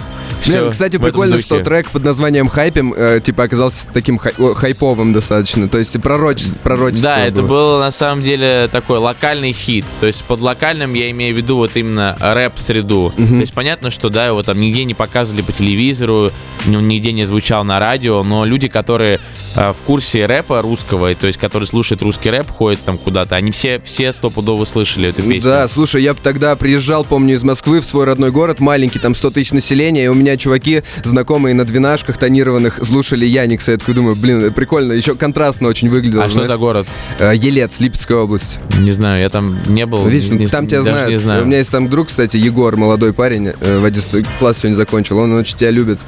Всё 0.49 0.71
кстати, 0.71 0.97
прикольно, 0.97 1.41
что 1.41 1.61
трек 1.61 1.91
под 1.91 2.05
названием 2.05 2.49
«Хайпим» 2.49 2.95
э, 2.97 3.21
типа 3.25 3.45
оказался 3.45 3.87
таким 3.93 4.19
хай- 4.19 4.35
хайповым 4.55 5.13
достаточно. 5.13 5.69
То 5.69 5.79
есть 5.79 6.01
пророчес, 6.03 6.57
пророчество 6.63 7.11
Да, 7.11 7.27
это 7.27 7.43
было. 7.43 7.49
был 7.49 7.79
на 7.81 7.91
самом 7.91 8.23
деле 8.23 8.69
такой 8.71 8.99
локальный 8.99 9.53
хит. 9.53 9.85
То 10.01 10.07
есть 10.07 10.25
под 10.25 10.41
локальным 10.41 10.95
я 10.95 11.11
имею 11.11 11.35
в 11.35 11.37
виду 11.37 11.57
вот 11.57 11.77
именно 11.77 12.17
рэп-среду. 12.21 13.13
Мгм. 13.17 13.29
То 13.37 13.41
есть 13.41 13.53
понятно, 13.53 13.91
что 13.91 14.09
да, 14.09 14.27
его 14.27 14.43
там 14.43 14.61
нигде 14.61 14.85
не 14.85 14.95
показывали 14.95 15.43
по 15.43 15.53
телевизору, 15.53 16.31
он 16.67 16.89
нигде 16.89 17.13
не 17.13 17.25
звучал 17.25 17.65
на 17.65 17.79
радио, 17.79 18.23
но 18.23 18.45
люди, 18.45 18.69
которые 18.69 19.21
э, 19.55 19.73
в 19.73 19.83
курсе 19.83 20.27
рэпа 20.27 20.63
русского, 20.63 21.15
то 21.15 21.27
есть 21.27 21.39
которые 21.39 21.67
слушают 21.67 22.03
русский 22.03 22.31
рэп, 22.31 22.51
ходят 22.51 22.81
там 22.81 22.99
куда-то, 22.99 23.37
они 23.37 23.51
все, 23.51 23.81
все 23.85 24.13
стопудово 24.13 24.65
слышали 24.65 25.09
эту 25.11 25.23
песню. 25.23 25.43
Да, 25.43 25.69
слушай, 25.69 26.03
я 26.03 26.15
тогда 26.15 26.55
приезжал, 26.57 27.05
помню, 27.05 27.35
из 27.35 27.43
Москвы 27.43 27.81
в 27.81 27.85
свой 27.85 28.05
родной 28.05 28.31
город, 28.31 28.61
маленький, 28.61 28.99
там 28.99 29.15
100 29.15 29.31
тысяч 29.31 29.53
населения, 29.53 30.05
и 30.05 30.09
у 30.09 30.15
меня 30.15 30.37
чуваки, 30.39 30.83
знакомые 31.05 31.55
на 31.55 31.65
двенашках 31.65 32.17
тонированных, 32.19 32.81
слушали 32.85 33.25
Яникса. 33.27 33.73
Я 33.73 33.79
такой 33.79 33.95
думаю, 33.95 34.17
блин, 34.17 34.53
прикольно, 34.53 34.93
еще 34.93 35.15
контрастно 35.15 35.69
очень 35.69 35.89
выглядело. 35.89 36.23
А 36.25 36.27
что 36.27 36.35
знаешь. 36.35 36.51
за 36.51 36.57
город? 36.57 36.87
Э, 37.19 37.33
Елец, 37.35 37.79
Липецкая 37.81 38.19
область. 38.19 38.59
Не 38.79 38.93
знаю, 38.93 39.21
я 39.21 39.29
там 39.29 39.59
не 39.67 39.85
был. 39.87 40.07
Видишь, 40.07 40.31
не- 40.31 40.47
там 40.47 40.67
тебя 40.67 40.83
знают. 40.83 41.11
Не 41.11 41.19
знаю. 41.19 41.43
У 41.43 41.47
меня 41.47 41.59
есть 41.59 41.71
там 41.71 41.89
друг, 41.89 42.09
кстати, 42.09 42.37
Егор, 42.37 42.77
молодой 42.77 43.13
парень, 43.13 43.49
э, 43.49 43.79
в 43.81 43.85
11 43.85 44.27
класс 44.39 44.59
сегодня 44.59 44.77
закончил. 44.77 45.19
Он 45.19 45.33
очень 45.35 45.57
тебя 45.57 45.71
любит. 45.71 45.99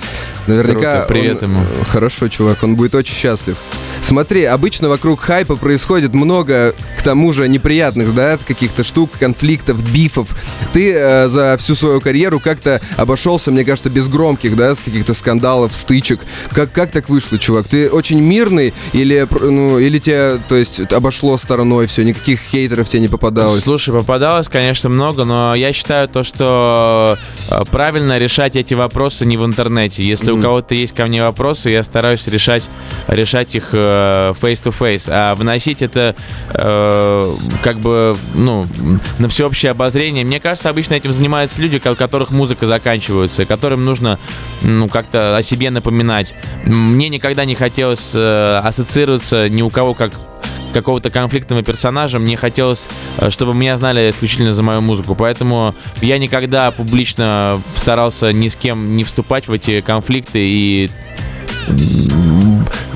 Наверняка. 0.47 1.05
Круто, 1.05 1.07
привет 1.09 1.43
он- 1.43 1.51
ему. 1.51 1.65
Хорошо, 1.89 2.29
чувак, 2.29 2.63
он 2.63 2.77
будет 2.77 2.95
очень 2.95 3.15
счастлив. 3.15 3.57
Смотри, 4.03 4.45
обычно 4.45 4.89
вокруг 4.89 5.21
хайпа 5.21 5.57
происходит 5.57 6.15
много, 6.15 6.75
к 6.99 7.03
тому 7.03 7.33
же, 7.33 7.47
неприятных, 7.49 8.15
да, 8.15 8.39
каких-то 8.45 8.83
штук, 8.83 9.11
конфликтов, 9.19 9.79
бифов. 9.93 10.29
Ты 10.73 10.93
э, 10.95 11.29
за 11.29 11.57
всю 11.59 11.75
свою 11.75 12.01
карьеру 12.01 12.41
как-то 12.41 12.81
обошелся, 12.97 13.51
мне 13.51 13.65
кажется, 13.65 13.89
без 13.91 14.09
громких, 14.09 14.57
да, 14.57 14.75
с 14.75 14.81
каких-то 14.81 15.15
скандалов, 15.15 15.77
стычек. 15.77 16.21
Как, 16.51 16.73
как 16.73 16.91
так 16.91 17.09
вышло, 17.09 17.39
чувак? 17.39 17.67
Ты 17.69 17.89
очень 17.89 18.21
мирный 18.21 18.75
или, 18.93 19.29
ну, 19.41 19.79
или 19.79 19.99
тебя, 19.99 20.39
то 20.49 20.57
есть, 20.57 20.81
обошло 20.93 21.39
стороной 21.39 21.87
все, 21.87 22.03
никаких 22.03 22.41
хейтеров 22.41 22.89
тебе 22.89 23.03
не 23.03 23.09
попадалось? 23.09 23.63
Слушай, 23.63 23.95
попадалось, 23.95 24.49
конечно, 24.49 24.89
много, 24.89 25.25
но 25.25 25.55
я 25.55 25.73
считаю 25.73 26.09
то, 26.09 26.25
что 26.25 27.17
э, 27.51 27.63
правильно 27.71 28.19
решать 28.19 28.57
эти 28.57 28.75
вопросы 28.75 29.25
не 29.25 29.37
в 29.37 29.45
интернете. 29.45 30.03
Если 30.03 30.31
у 30.31 30.35
Мгм. 30.35 30.43
кого-то 30.43 30.75
есть 30.75 30.95
ко 30.95 31.07
мне 31.07 31.23
вопросы, 31.23 31.71
я 31.71 31.83
стараюсь 31.83 32.27
решать, 32.27 32.69
решать 33.07 33.55
их 33.55 33.69
э, 33.73 33.90
face-to-face. 34.41 35.09
А 35.09 35.35
выносить 35.35 35.83
это 35.83 36.15
э, 36.51 37.35
как 37.63 37.81
бы, 37.81 38.17
ну, 38.35 38.67
на 39.19 39.29
всеобщее 39.29 39.71
обозрение. 39.71 40.25
Мне 40.25 40.41
кажется, 40.41 40.69
обычно 40.69 40.95
этим 40.95 41.13
занимаются 41.13 41.61
люди, 41.61 41.81
у 41.85 41.95
которых 41.95 42.31
музыка 42.31 42.67
заканчивается, 42.67 43.45
которым 43.45 43.85
нужно, 43.85 44.19
ну, 44.63 44.89
как-то 44.89 45.37
о 45.37 45.43
себе 45.43 45.71
напоминать. 45.71 46.35
Мне 46.65 47.09
никогда 47.09 47.45
не 47.45 47.55
хотелось 47.55 48.13
э, 48.15 48.61
ассоциироваться 48.65 49.49
ни 49.49 49.63
у 49.63 49.71
кого 49.71 49.95
как 49.95 50.13
какого-то 50.73 51.11
конфликтного 51.11 51.63
персонажа, 51.63 52.19
мне 52.19 52.37
хотелось, 52.37 52.87
э, 53.19 53.31
чтобы 53.31 53.55
меня 53.55 53.77
знали 53.77 54.11
исключительно 54.11 54.53
за 54.53 54.63
мою 54.63 54.81
музыку. 54.81 55.15
Поэтому 55.15 55.75
я 56.01 56.19
никогда 56.19 56.71
публично 56.71 57.63
старался 57.75 58.33
ни 58.33 58.49
с 58.49 58.57
кем 58.57 58.97
не 58.97 59.05
вступать 59.05 59.49
в 59.49 59.53
эти 59.53 59.81
конфликты 59.81 60.39
и 60.39 60.91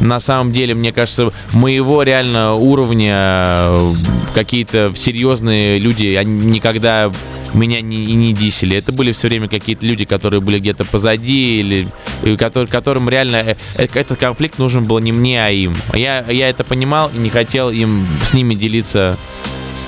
на 0.04 0.20
самом 0.20 0.52
деле, 0.52 0.74
мне 0.74 0.92
кажется, 0.92 1.30
моего 1.52 2.02
реально 2.02 2.52
уровня 2.52 3.14
э, 3.16 3.92
какие-то 4.34 4.92
серьезные 4.94 5.78
люди, 5.78 6.14
они 6.14 6.46
никогда 6.46 7.10
меня 7.54 7.80
не, 7.80 8.04
не 8.04 8.34
дисели. 8.34 8.76
Это 8.76 8.92
были 8.92 9.12
все 9.12 9.28
время 9.28 9.48
какие-то 9.48 9.86
люди, 9.86 10.04
которые 10.04 10.42
были 10.42 10.58
где-то 10.58 10.84
позади, 10.84 11.60
или 11.60 11.88
и 12.22 12.34
котор- 12.34 12.66
которым 12.66 13.08
реально 13.08 13.36
э, 13.36 13.56
э, 13.76 13.86
этот 13.94 14.18
конфликт 14.18 14.58
нужен 14.58 14.84
был 14.84 14.98
не 14.98 15.12
мне, 15.12 15.42
а 15.42 15.48
им. 15.50 15.74
Я, 15.94 16.22
я 16.28 16.50
это 16.50 16.64
понимал 16.64 17.10
и 17.14 17.16
не 17.16 17.30
хотел 17.30 17.70
им 17.70 18.06
с 18.22 18.34
ними 18.34 18.54
делиться 18.54 19.16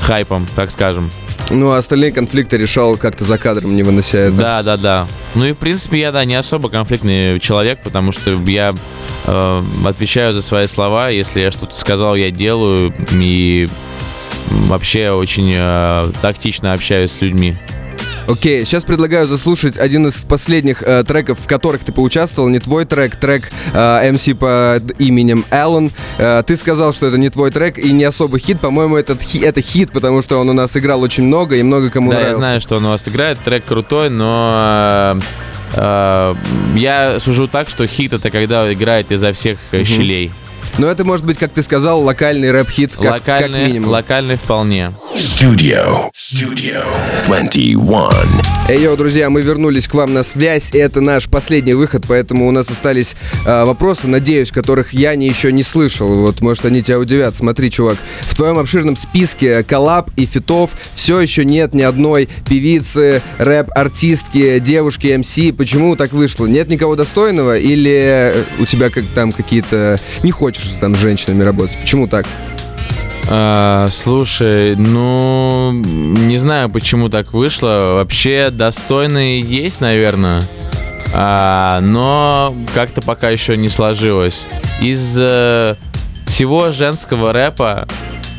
хайпом, 0.00 0.46
так 0.56 0.70
скажем. 0.70 1.10
Ну, 1.50 1.70
а 1.70 1.78
остальные 1.78 2.12
конфликты 2.12 2.56
решал 2.56 2.96
как-то 2.96 3.24
за 3.24 3.38
кадром, 3.38 3.76
не 3.76 3.82
вынося 3.82 4.18
это. 4.18 4.36
Да, 4.36 4.62
да, 4.62 4.76
да. 4.76 5.06
Ну 5.34 5.44
и 5.44 5.52
в 5.52 5.56
принципе 5.56 6.00
я, 6.00 6.12
да, 6.12 6.24
не 6.24 6.34
особо 6.34 6.68
конфликтный 6.68 7.38
человек, 7.38 7.80
потому 7.84 8.12
что 8.12 8.32
я 8.46 8.74
э, 9.26 9.62
отвечаю 9.84 10.32
за 10.32 10.42
свои 10.42 10.66
слова. 10.66 11.08
Если 11.10 11.40
я 11.40 11.50
что-то 11.50 11.76
сказал, 11.78 12.16
я 12.16 12.30
делаю. 12.30 12.92
И 13.12 13.68
вообще 14.48 15.10
очень 15.10 15.52
э, 15.54 16.12
тактично 16.20 16.72
общаюсь 16.72 17.12
с 17.12 17.20
людьми. 17.20 17.56
Окей, 18.28 18.64
сейчас 18.64 18.84
предлагаю 18.84 19.26
заслушать 19.28 19.76
один 19.78 20.08
из 20.08 20.14
последних 20.16 20.82
э, 20.82 21.04
треков, 21.04 21.38
в 21.38 21.46
которых 21.46 21.84
ты 21.84 21.92
поучаствовал. 21.92 22.48
Не 22.48 22.58
твой 22.58 22.84
трек, 22.84 23.14
трек 23.16 23.50
э, 23.72 23.78
MC 24.12 24.34
под 24.34 25.00
именем 25.00 25.44
Аллен. 25.50 25.92
Э, 26.18 26.42
ты 26.44 26.56
сказал, 26.56 26.92
что 26.92 27.06
это 27.06 27.18
не 27.18 27.30
твой 27.30 27.52
трек 27.52 27.78
и 27.78 27.92
не 27.92 28.02
особый 28.02 28.40
хит. 28.40 28.60
По-моему, 28.60 28.96
этот 28.96 29.22
хи- 29.22 29.38
это 29.38 29.60
хит, 29.62 29.92
потому 29.92 30.22
что 30.22 30.38
он 30.40 30.48
у 30.50 30.52
нас 30.52 30.76
играл 30.76 31.02
очень 31.02 31.22
много 31.24 31.54
и 31.56 31.62
много 31.62 31.88
кому 31.90 32.10
да, 32.10 32.16
я 32.16 32.20
нравился. 32.22 32.40
знаю, 32.40 32.60
что 32.60 32.76
он 32.78 32.86
у 32.86 32.88
вас 32.90 33.08
играет, 33.08 33.38
трек 33.38 33.64
крутой, 33.64 34.10
но 34.10 35.16
э, 35.74 35.74
э, 35.74 36.34
я 36.74 37.20
сужу 37.20 37.46
так, 37.46 37.68
что 37.68 37.86
хит 37.86 38.12
это 38.12 38.30
когда 38.30 38.72
играет 38.72 39.12
изо 39.12 39.32
всех 39.32 39.58
э, 39.70 39.84
щелей. 39.84 40.32
Но 40.78 40.88
это 40.88 41.04
может 41.04 41.24
быть, 41.24 41.38
как 41.38 41.52
ты 41.52 41.62
сказал, 41.62 42.02
локальный 42.02 42.50
рэп-хит, 42.50 42.92
как, 42.92 43.02
как 43.02 43.12
локальный, 43.12 43.66
минимум. 43.66 43.90
локальный 43.90 44.36
вполне. 44.36 44.92
Studio. 45.16 46.10
Studio 46.14 46.84
21. 47.24 47.78
Эй, 48.68 48.82
йоу, 48.82 48.96
друзья, 48.96 49.30
мы 49.30 49.40
вернулись 49.40 49.88
к 49.88 49.94
вам 49.94 50.12
на 50.12 50.22
связь. 50.22 50.74
и 50.74 50.78
Это 50.78 51.00
наш 51.00 51.28
последний 51.28 51.72
выход, 51.72 52.04
поэтому 52.06 52.46
у 52.46 52.50
нас 52.50 52.68
остались 52.68 53.16
э, 53.46 53.64
вопросы, 53.64 54.06
надеюсь, 54.06 54.50
которых 54.50 54.92
я 54.92 55.14
не, 55.14 55.26
еще 55.26 55.50
не 55.50 55.62
слышал. 55.62 56.08
Вот, 56.22 56.42
может, 56.42 56.66
они 56.66 56.82
тебя 56.82 56.98
удивят. 56.98 57.34
Смотри, 57.36 57.70
чувак, 57.70 57.96
в 58.20 58.34
твоем 58.34 58.58
обширном 58.58 58.96
списке 58.98 59.62
коллаб 59.62 60.10
и 60.16 60.26
фитов 60.26 60.72
все 60.94 61.20
еще 61.20 61.46
нет 61.46 61.72
ни 61.72 61.82
одной 61.82 62.28
певицы, 62.46 63.22
рэп-артистки, 63.38 64.58
девушки, 64.58 65.16
МС. 65.16 65.56
Почему 65.56 65.96
так 65.96 66.12
вышло? 66.12 66.44
Нет 66.44 66.68
никого 66.68 66.96
достойного 66.96 67.56
или 67.56 68.34
у 68.58 68.66
тебя 68.66 68.90
как 68.90 69.04
там 69.14 69.32
какие-то... 69.32 69.98
Не 70.22 70.32
хочешь 70.32 70.65
там 70.80 70.94
с 70.94 70.98
женщинами 70.98 71.42
работать? 71.42 71.76
Почему 71.80 72.08
так? 72.08 72.26
А, 73.28 73.88
слушай, 73.90 74.76
ну, 74.76 75.72
не 75.72 76.38
знаю, 76.38 76.70
почему 76.70 77.08
так 77.08 77.32
вышло. 77.32 77.94
Вообще, 77.96 78.50
достойные 78.52 79.40
есть, 79.40 79.80
наверное. 79.80 80.42
А, 81.12 81.80
но 81.80 82.54
как-то 82.74 83.02
пока 83.02 83.30
еще 83.30 83.56
не 83.56 83.68
сложилось. 83.68 84.42
Из 84.80 85.16
э, 85.18 85.76
всего 86.26 86.72
женского 86.72 87.32
рэпа 87.32 87.88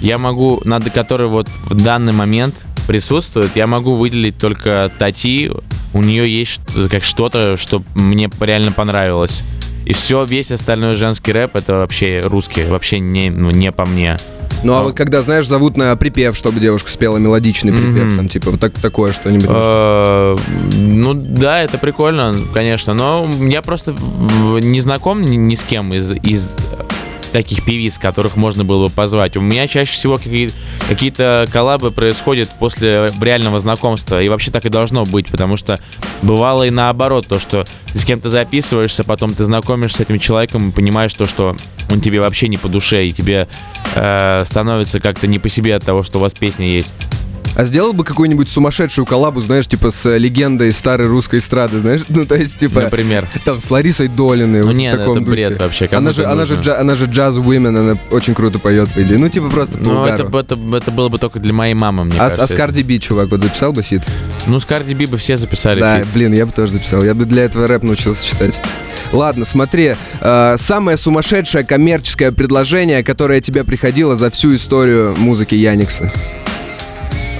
я 0.02 0.18
могу, 0.18 0.62
над 0.63 0.90
который 0.92 1.28
вот 1.28 1.48
в 1.66 1.84
данный 1.84 2.13
момент 2.13 2.56
присутствует, 2.88 3.56
я 3.56 3.68
могу 3.68 3.94
выделить 3.94 4.38
только 4.38 4.92
Тати. 4.98 5.52
У 5.94 6.04
нее 6.04 6.32
есть 6.32 6.62
как 6.90 7.04
что-то, 7.04 7.58
что 7.58 7.82
мне 7.96 8.30
реально 8.40 8.72
понравилось. 8.72 9.44
И 9.88 9.93
все, 9.93 10.26
весь 10.26 10.52
остальной 10.52 10.95
женский 10.95 11.32
рэп 11.32 11.56
это 11.56 11.76
вообще 11.76 12.19
русский, 12.21 12.65
вообще 12.65 13.00
не, 13.00 13.30
ну, 13.30 13.52
не 13.52 13.71
по 13.71 13.86
мне. 13.86 14.17
Ну 14.65 14.73
а, 14.73 14.82
а 14.82 14.84
вот 14.84 14.95
когда, 14.95 15.21
знаешь, 15.21 15.47
зовут 15.47 15.78
на 15.78 15.95
припев, 15.95 16.36
чтобы 16.36 16.60
девушка 16.60 16.91
спела 16.91 17.15
мелодичный 17.15 17.71
припев, 17.71 18.17
там 18.17 18.28
типа 18.28 18.52
вот 18.52 18.60
так, 18.60 18.73
такое 18.73 19.13
что-нибудь. 19.13 19.45
Uh, 19.45 20.38
ну 20.76 21.13
да, 21.13 21.63
это 21.63 21.78
прикольно, 21.78 22.36
конечно, 22.54 22.93
но 22.93 23.30
я 23.39 23.62
просто 23.62 23.95
не 24.62 24.82
знаком 24.82 25.21
ни, 25.21 25.38
ни 25.38 25.56
с 25.56 25.63
кем 25.63 25.93
из, 25.93 26.12
из 26.12 26.52
таких 27.32 27.66
певиц, 27.66 27.98
которых 27.98 28.36
можно 28.36 28.63
было 28.63 28.88
бы 28.88 28.94
позвать. 28.94 29.38
У 29.38 29.42
меня 29.42 29.68
чаще 29.68 29.92
всего 29.92 30.18
какие- 30.18 30.52
какие-то 30.88 31.48
коллабы 31.52 31.92
происходят 31.92 32.50
после 32.60 33.10
реального 33.22 33.60
знакомства. 33.60 34.22
И 34.22 34.30
вообще 34.30 34.52
так 34.52 34.66
и 34.66 34.70
должно 34.70 35.06
быть, 35.06 35.28
потому 35.28 35.58
что 35.58 35.80
бывало 36.22 36.63
и 36.63 36.70
наоборот, 36.70 37.28
то, 37.28 37.40
что 37.40 37.66
ты 37.92 38.00
с 38.00 38.06
кем-то 38.06 38.30
записываешься, 38.30 39.04
потом 39.04 39.34
ты 39.34 39.46
знакомишься 39.46 39.98
с 39.98 40.02
этим 40.02 40.20
человеком 40.20 40.70
и 40.70 40.72
понимаешь 40.72 41.13
то, 41.13 41.26
что 41.26 41.56
он 41.92 42.02
тебе 42.02 42.20
вообще 42.20 42.48
не 42.48 42.58
по 42.58 42.68
душе, 42.68 43.08
и 43.08 43.12
тебе 43.12 43.48
э, 43.96 44.44
становится 44.46 45.00
как-то 45.00 45.28
не 45.28 45.40
по 45.40 45.50
себе 45.50 45.76
от 45.76 45.84
того, 45.86 46.04
что 46.04 46.20
у 46.20 46.22
вас 46.22 46.34
песня 46.34 46.68
есть. 46.68 46.94
А 47.58 47.65
сделал 47.65 47.91
бы 47.91 48.04
какую-нибудь 48.04 48.50
сумасшедшую 48.50 49.08
коллабу, 49.08 49.41
знаешь, 49.41 49.67
типа 49.67 49.89
с 49.89 50.15
легендой 50.15 50.72
старой 50.72 51.08
русской 51.08 51.39
эстрады, 51.39 51.80
знаешь? 51.80 52.02
Ну, 52.10 52.24
то 52.26 52.36
есть, 52.36 52.60
типа... 52.60 52.82
Например? 52.82 53.28
Там 53.46 53.60
с 53.60 53.72
Ларисой 53.72 54.10
Долиной. 54.10 54.62
Ну, 54.62 54.67
вот 54.67 54.76
нет, 54.76 54.93
это 54.93 55.13
духе. 55.15 55.22
бред 55.22 55.60
вообще. 55.60 55.89
Она 55.91 56.12
же, 56.12 56.24
она, 56.24 56.46
же, 56.46 56.56
джа, 56.56 56.80
она 56.80 56.96
же 56.96 57.06
jazz 57.06 57.38
woman, 57.38 57.80
она 57.80 57.98
очень 58.12 58.36
круто 58.36 58.60
поет, 58.60 58.89
по 58.91 59.02
идее. 59.02 59.17
Ну, 59.17 59.28
типа 59.28 59.50
просто 59.50 59.76
Ну, 59.80 60.06
это, 60.06 60.24
это, 60.38 60.56
это 60.76 60.91
было 60.91 61.10
бы 61.10 61.17
только 61.17 61.39
для 61.39 61.52
моей 61.52 61.74
мамы, 61.74 62.04
мне 62.04 62.17
а, 62.17 62.30
кажется. 62.30 62.43
А 62.43 62.48
с 62.48 62.52
Cardi 62.56 62.84
B, 62.84 63.00
чувак, 63.00 63.30
вот 63.30 63.41
записал 63.41 63.74
бы 63.74 63.82
feat? 63.82 64.04
Ну, 64.46 64.60
с 64.60 64.65
Cardi 64.66 64.94
B 64.94 65.08
бы 65.08 65.17
все 65.17 65.36
записали 65.36 65.80
Да, 65.80 66.00
feat. 66.00 66.08
блин, 66.13 66.34
я 66.34 66.46
бы 66.46 66.52
тоже 66.52 66.74
записал. 66.74 67.04
Я 67.04 67.15
бы 67.15 67.26
для 67.26 67.46
этого 67.46 67.67
рэп 67.67 67.82
научился 67.82 68.24
читать. 68.24 68.60
Ладно, 69.12 69.46
смотри, 69.46 69.96
э, 70.22 70.56
самое 70.60 70.96
сумасшедшее 70.96 71.63
коммерческое 71.63 72.32
предложение, 72.32 73.04
которое 73.04 73.41
тебе 73.41 73.63
приходило 73.63 74.15
за 74.15 74.30
всю 74.30 74.56
историю 74.56 75.15
музыки 75.17 75.56
Яникса. 75.56 76.12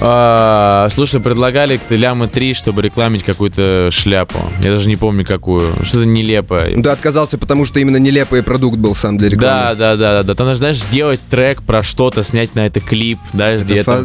А, 0.00 0.88
слушай, 0.92 1.20
предлагали 1.20 1.78
к 1.78 1.90
лямы 1.90 2.28
3, 2.28 2.54
чтобы 2.54 2.82
рекламить 2.82 3.24
какую-то 3.24 3.90
шляпу. 3.90 4.38
Я 4.62 4.70
даже 4.72 4.88
не 4.88 4.96
помню 4.96 5.24
какую. 5.24 5.84
Что-то 5.84 6.06
нелепое. 6.06 6.80
Ты 6.80 6.88
отказался, 6.88 7.38
потому 7.38 7.64
что 7.64 7.80
именно 7.80 7.96
нелепый 7.96 8.42
продукт 8.42 8.78
был 8.78 8.94
сам 8.94 9.18
для 9.18 9.28
рекламы. 9.28 9.54
Да, 9.54 9.74
да, 9.74 9.96
да, 9.96 10.16
да. 10.16 10.22
да. 10.22 10.34
Там 10.34 10.46
нужно, 10.46 10.58
знаешь, 10.58 10.78
сделать 10.78 11.20
трек 11.30 11.62
про 11.62 11.82
что-то, 11.82 12.22
снять 12.22 12.54
на 12.54 12.66
это 12.66 12.80
клип, 12.80 13.18
да, 13.32 13.58
где 13.58 13.82
то 13.82 14.04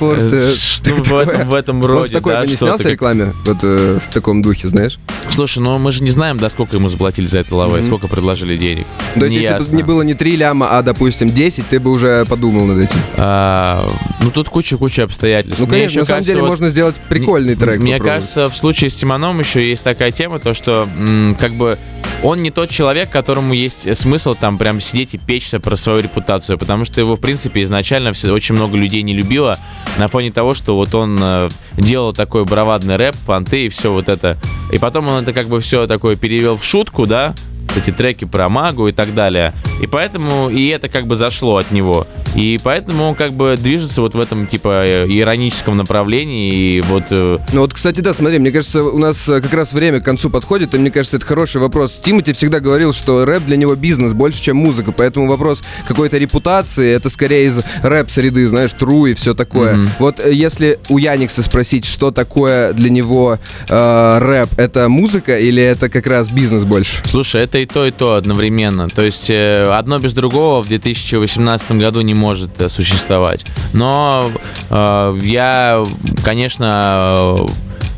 Forte. 0.00 0.54
Что 0.54 0.94
в 0.94 1.14
этом, 1.14 1.48
в 1.48 1.54
этом 1.54 1.84
роде, 1.84 2.02
Он 2.02 2.08
в 2.08 2.12
такой 2.12 2.32
да, 2.32 2.46
не 2.46 2.54
снялся 2.54 2.88
рекламе? 2.88 3.32
Вот 3.44 3.58
э, 3.62 3.98
в 4.04 4.12
таком 4.12 4.42
духе, 4.42 4.68
знаешь? 4.68 4.98
Слушай, 5.30 5.60
ну 5.60 5.78
мы 5.78 5.92
же 5.92 6.02
не 6.02 6.10
знаем, 6.10 6.38
да, 6.38 6.50
сколько 6.50 6.76
ему 6.76 6.88
заплатили 6.88 7.26
за 7.26 7.40
это 7.40 7.54
mm-hmm. 7.54 7.86
сколько 7.86 8.08
предложили 8.08 8.56
денег. 8.56 8.86
То 9.14 9.26
есть, 9.26 9.36
если 9.36 9.70
бы 9.70 9.76
не 9.76 9.82
было 9.82 10.02
не 10.02 10.14
3 10.14 10.36
ляма, 10.36 10.78
а, 10.78 10.82
допустим, 10.82 11.30
10, 11.30 11.68
ты 11.68 11.80
бы 11.80 11.90
уже 11.90 12.24
подумал 12.24 12.66
над 12.66 12.78
этим. 12.78 12.96
А, 13.16 13.88
ну, 14.20 14.30
тут 14.30 14.48
куча-куча 14.48 15.01
обстоятельств. 15.02 15.60
Ну, 15.60 15.66
конечно, 15.66 16.00
на 16.00 16.04
самом 16.06 16.22
деле 16.22 16.40
вот, 16.40 16.48
можно 16.48 16.68
сделать 16.68 16.96
прикольный 17.08 17.54
трек. 17.54 17.80
Мне 17.80 17.98
кажется, 17.98 18.48
в 18.48 18.56
случае 18.56 18.90
с 18.90 18.94
Тимоном 18.94 19.40
еще 19.40 19.68
есть 19.68 19.82
такая 19.82 20.10
тема, 20.10 20.38
то 20.38 20.54
что 20.54 20.88
м, 20.98 21.36
как 21.38 21.52
бы 21.52 21.78
он 22.22 22.38
не 22.38 22.50
тот 22.50 22.70
человек, 22.70 23.10
которому 23.10 23.52
есть 23.52 23.96
смысл 23.96 24.34
там 24.38 24.58
прям 24.58 24.80
сидеть 24.80 25.14
и 25.14 25.18
печься 25.18 25.58
про 25.58 25.76
свою 25.76 26.00
репутацию, 26.00 26.56
потому 26.56 26.84
что 26.84 27.00
его, 27.00 27.16
в 27.16 27.20
принципе, 27.20 27.62
изначально 27.62 28.12
все, 28.12 28.32
очень 28.32 28.54
много 28.54 28.76
людей 28.76 29.02
не 29.02 29.12
любило 29.12 29.58
на 29.98 30.08
фоне 30.08 30.30
того, 30.30 30.54
что 30.54 30.76
вот 30.76 30.94
он 30.94 31.18
э, 31.20 31.48
делал 31.76 32.12
такой 32.12 32.44
бравадный 32.44 32.96
рэп, 32.96 33.16
понты 33.26 33.66
и 33.66 33.68
все 33.68 33.92
вот 33.92 34.08
это. 34.08 34.38
И 34.70 34.78
потом 34.78 35.08
он 35.08 35.22
это 35.22 35.32
как 35.32 35.46
бы 35.48 35.60
все 35.60 35.86
такое 35.86 36.16
перевел 36.16 36.56
в 36.56 36.64
шутку, 36.64 37.06
да, 37.06 37.34
эти 37.76 37.90
треки 37.90 38.24
про 38.24 38.48
магу 38.48 38.88
и 38.88 38.92
так 38.92 39.14
далее. 39.14 39.52
И 39.80 39.86
поэтому 39.86 40.48
и 40.48 40.68
это 40.68 40.88
как 40.88 41.06
бы 41.06 41.16
зашло 41.16 41.56
от 41.56 41.70
него. 41.70 42.06
И 42.34 42.58
поэтому 42.62 43.04
он 43.04 43.14
как 43.14 43.32
бы 43.32 43.56
движется 43.58 44.00
вот 44.00 44.14
в 44.14 44.20
этом 44.20 44.46
типа 44.46 44.84
э, 44.86 45.06
ироническом 45.08 45.76
направлении. 45.76 46.52
И 46.52 46.80
вот... 46.80 47.04
Э, 47.10 47.38
ну 47.52 47.60
вот, 47.60 47.74
кстати, 47.74 48.00
да, 48.00 48.14
смотри, 48.14 48.38
мне 48.38 48.50
кажется, 48.50 48.82
у 48.82 48.98
нас 48.98 49.28
э, 49.28 49.40
как 49.40 49.52
раз 49.52 49.72
время 49.72 50.00
к 50.00 50.04
концу 50.04 50.30
подходит, 50.30 50.74
и 50.74 50.78
мне 50.78 50.90
кажется, 50.90 51.18
это 51.18 51.26
хороший 51.26 51.60
вопрос. 51.60 52.00
Тимати 52.02 52.32
всегда 52.32 52.60
говорил, 52.60 52.94
что 52.94 53.24
рэп 53.24 53.44
для 53.44 53.56
него 53.56 53.74
бизнес 53.74 54.12
больше, 54.12 54.40
чем 54.40 54.56
музыка, 54.56 54.92
поэтому 54.92 55.26
вопрос 55.26 55.62
какой-то 55.86 56.16
репутации, 56.16 56.92
это 56.92 57.10
скорее 57.10 57.46
из 57.46 57.60
рэп-среды, 57.82 58.48
знаешь, 58.48 58.72
тру 58.72 59.06
и 59.06 59.14
все 59.14 59.34
такое. 59.34 59.74
Mm-hmm. 59.74 59.88
Вот 59.98 60.26
если 60.26 60.78
у 60.88 60.98
Яникса 60.98 61.42
спросить, 61.42 61.84
что 61.84 62.10
такое 62.10 62.72
для 62.72 62.88
него 62.88 63.38
э, 63.68 64.18
рэп, 64.20 64.48
это 64.56 64.88
музыка 64.88 65.38
или 65.38 65.62
это 65.62 65.90
как 65.90 66.06
раз 66.06 66.30
бизнес 66.30 66.64
больше? 66.64 67.02
Слушай, 67.04 67.42
это 67.42 67.61
и 67.62 67.66
то, 67.66 67.86
и 67.86 67.90
то 67.90 68.14
одновременно. 68.14 68.88
То 68.88 69.02
есть 69.02 69.30
э, 69.30 69.64
одно 69.64 69.98
без 69.98 70.14
другого 70.14 70.62
в 70.62 70.68
2018 70.68 71.72
году 71.72 72.00
не 72.00 72.14
может 72.14 72.60
э, 72.60 72.68
существовать. 72.68 73.46
Но 73.72 74.30
э, 74.70 75.18
я, 75.22 75.84
конечно, 76.24 77.36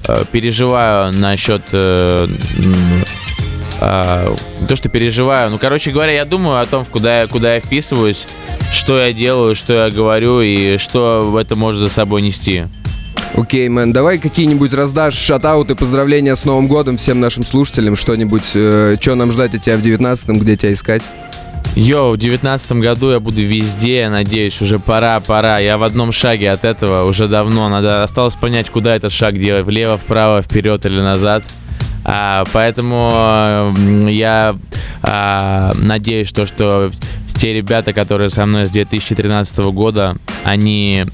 э, 0.09 0.25
переживаю 0.31 1.13
насчет 1.13 1.63
э, 1.73 2.29
э, 3.81 4.37
то, 4.69 4.77
что 4.77 4.89
переживаю. 4.89 5.51
Ну, 5.51 5.59
короче 5.59 5.91
говоря, 5.91 6.13
я 6.13 6.25
думаю 6.25 6.61
о 6.61 6.67
том, 6.67 6.85
куда 6.85 7.23
я, 7.23 7.27
куда 7.27 7.55
я 7.55 7.61
вписываюсь, 7.61 8.27
что 8.73 8.99
я 8.99 9.13
делаю, 9.13 9.55
что 9.55 9.73
я 9.73 9.91
говорю 9.91 10.41
и 10.41 10.79
что 10.79 11.39
это 11.41 11.57
может 11.57 11.81
за 11.81 11.89
собой 11.89 12.23
нести. 12.23 12.65
Окей, 13.37 13.67
okay, 13.67 13.71
мэн, 13.71 13.93
давай 13.93 14.19
какие-нибудь 14.19 14.73
раздашь 14.73 15.17
шатауты, 15.17 15.75
поздравления 15.75 16.37
с 16.37 16.45
Новым 16.45 16.69
годом 16.69 16.97
всем 16.97 17.19
нашим 17.19 17.43
слушателям, 17.43 17.97
что-нибудь, 17.97 18.45
э, 18.55 18.97
что 19.01 19.17
нам 19.17 19.33
ждать 19.33 19.57
от 19.57 19.63
тебя 19.63 19.77
в 19.77 19.81
19-м, 19.81 20.39
где 20.39 20.57
тебя 20.57 20.73
искать? 20.73 21.03
Йоу, 21.75 22.13
в 22.13 22.17
девятнадцатом 22.17 22.81
году 22.81 23.11
я 23.11 23.19
буду 23.19 23.41
везде, 23.43 24.03
я 24.03 24.11
надеюсь, 24.11 24.63
уже 24.63 24.79
пора, 24.79 25.19
пора. 25.19 25.59
Я 25.59 25.77
в 25.79 25.83
одном 25.83 26.13
шаге 26.13 26.53
от 26.53 26.65
этого 26.65 27.09
уже 27.09 27.27
давно. 27.27 27.69
Надо 27.69 28.05
осталось 28.05 28.37
понять, 28.37 28.71
куда 28.71 28.95
этот 28.95 29.13
шаг 29.13 29.37
делать, 29.37 29.67
влево, 29.67 29.99
вправо, 29.99 30.41
вперед 30.41 30.87
или 30.87 31.01
назад. 31.01 31.43
А, 32.05 32.45
поэтому 32.53 33.75
я 34.09 34.55
а, 35.03 35.73
надеюсь, 35.77 36.29
что, 36.29 36.47
что 36.47 36.93
те 37.35 37.53
ребята, 37.53 37.93
которые 37.93 38.31
со 38.31 38.47
мной 38.47 38.67
с 38.67 38.71
2013 38.71 39.59
года, 39.73 40.17
они 40.45 41.05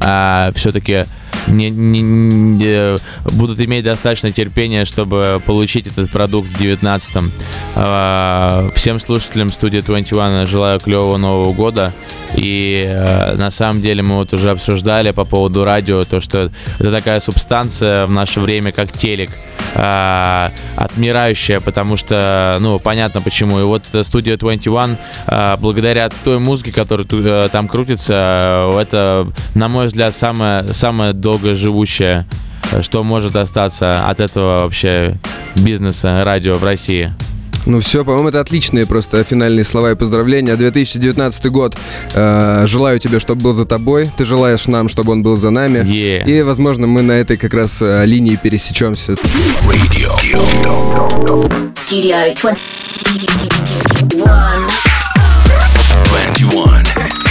а, 0.00 0.50
все-таки 0.56 1.04
не, 1.50 1.70
не, 1.70 2.00
не, 2.00 2.96
будут 3.32 3.60
иметь 3.60 3.84
достаточно 3.84 4.30
терпения, 4.32 4.84
чтобы 4.84 5.42
получить 5.44 5.86
этот 5.86 6.10
продукт 6.10 6.48
в 6.48 6.60
19-м. 6.60 7.32
А, 7.74 8.70
всем 8.74 9.00
слушателям 9.00 9.50
студии 9.50 9.80
21 9.80 10.46
желаю 10.46 10.80
клевого 10.80 11.16
Нового 11.16 11.52
года. 11.52 11.92
И 12.38 12.84
э, 12.88 13.34
на 13.34 13.50
самом 13.50 13.82
деле 13.82 14.02
мы 14.02 14.14
вот 14.16 14.32
уже 14.32 14.50
обсуждали 14.50 15.10
по 15.10 15.24
поводу 15.24 15.64
радио, 15.64 16.04
то, 16.04 16.20
что 16.20 16.52
это 16.78 16.92
такая 16.92 17.18
субстанция 17.18 18.06
в 18.06 18.12
наше 18.12 18.38
время, 18.38 18.70
как 18.70 18.92
телек 18.92 19.30
э, 19.74 20.50
отмирающая, 20.76 21.58
потому 21.58 21.96
что, 21.96 22.58
ну, 22.60 22.78
понятно 22.78 23.20
почему. 23.22 23.58
И 23.58 23.64
вот 23.64 23.82
студия 24.02 24.36
21, 24.36 24.96
э, 25.26 25.56
благодаря 25.58 26.08
той 26.22 26.38
музыке, 26.38 26.70
которая 26.70 27.08
э, 27.10 27.48
там 27.50 27.66
крутится, 27.66 28.70
э, 28.72 28.82
это, 28.82 29.32
на 29.56 29.66
мой 29.66 29.88
взгляд, 29.88 30.14
самая, 30.14 30.72
самая 30.72 31.14
долгоживущая, 31.14 32.24
что 32.82 33.02
может 33.02 33.34
остаться 33.34 34.08
от 34.08 34.20
этого 34.20 34.60
вообще 34.60 35.16
бизнеса 35.56 36.22
радио 36.24 36.54
в 36.54 36.62
России. 36.62 37.12
Ну 37.68 37.80
все, 37.80 38.02
по-моему, 38.02 38.30
это 38.30 38.40
отличные 38.40 38.86
просто 38.86 39.22
финальные 39.22 39.64
слова 39.64 39.92
и 39.92 39.94
поздравления. 39.94 40.56
2019 40.56 41.46
год. 41.50 41.76
Э, 42.14 42.64
желаю 42.66 42.98
тебе, 42.98 43.20
чтобы 43.20 43.42
был 43.42 43.52
за 43.52 43.66
тобой. 43.66 44.10
Ты 44.16 44.24
желаешь 44.24 44.66
нам, 44.66 44.88
чтобы 44.88 45.12
он 45.12 45.22
был 45.22 45.36
за 45.36 45.50
нами. 45.50 45.80
Yeah. 45.80 46.24
И, 46.24 46.40
возможно, 46.40 46.86
мы 46.86 47.02
на 47.02 47.12
этой 47.12 47.36
как 47.36 47.52
раз 47.52 47.82
э, 47.82 48.06
линии 48.06 48.36
пересечемся. 48.36 49.12
Radio. 49.66 50.16
Studio 51.74 52.34
21. 52.34 53.28
21. 56.34 57.27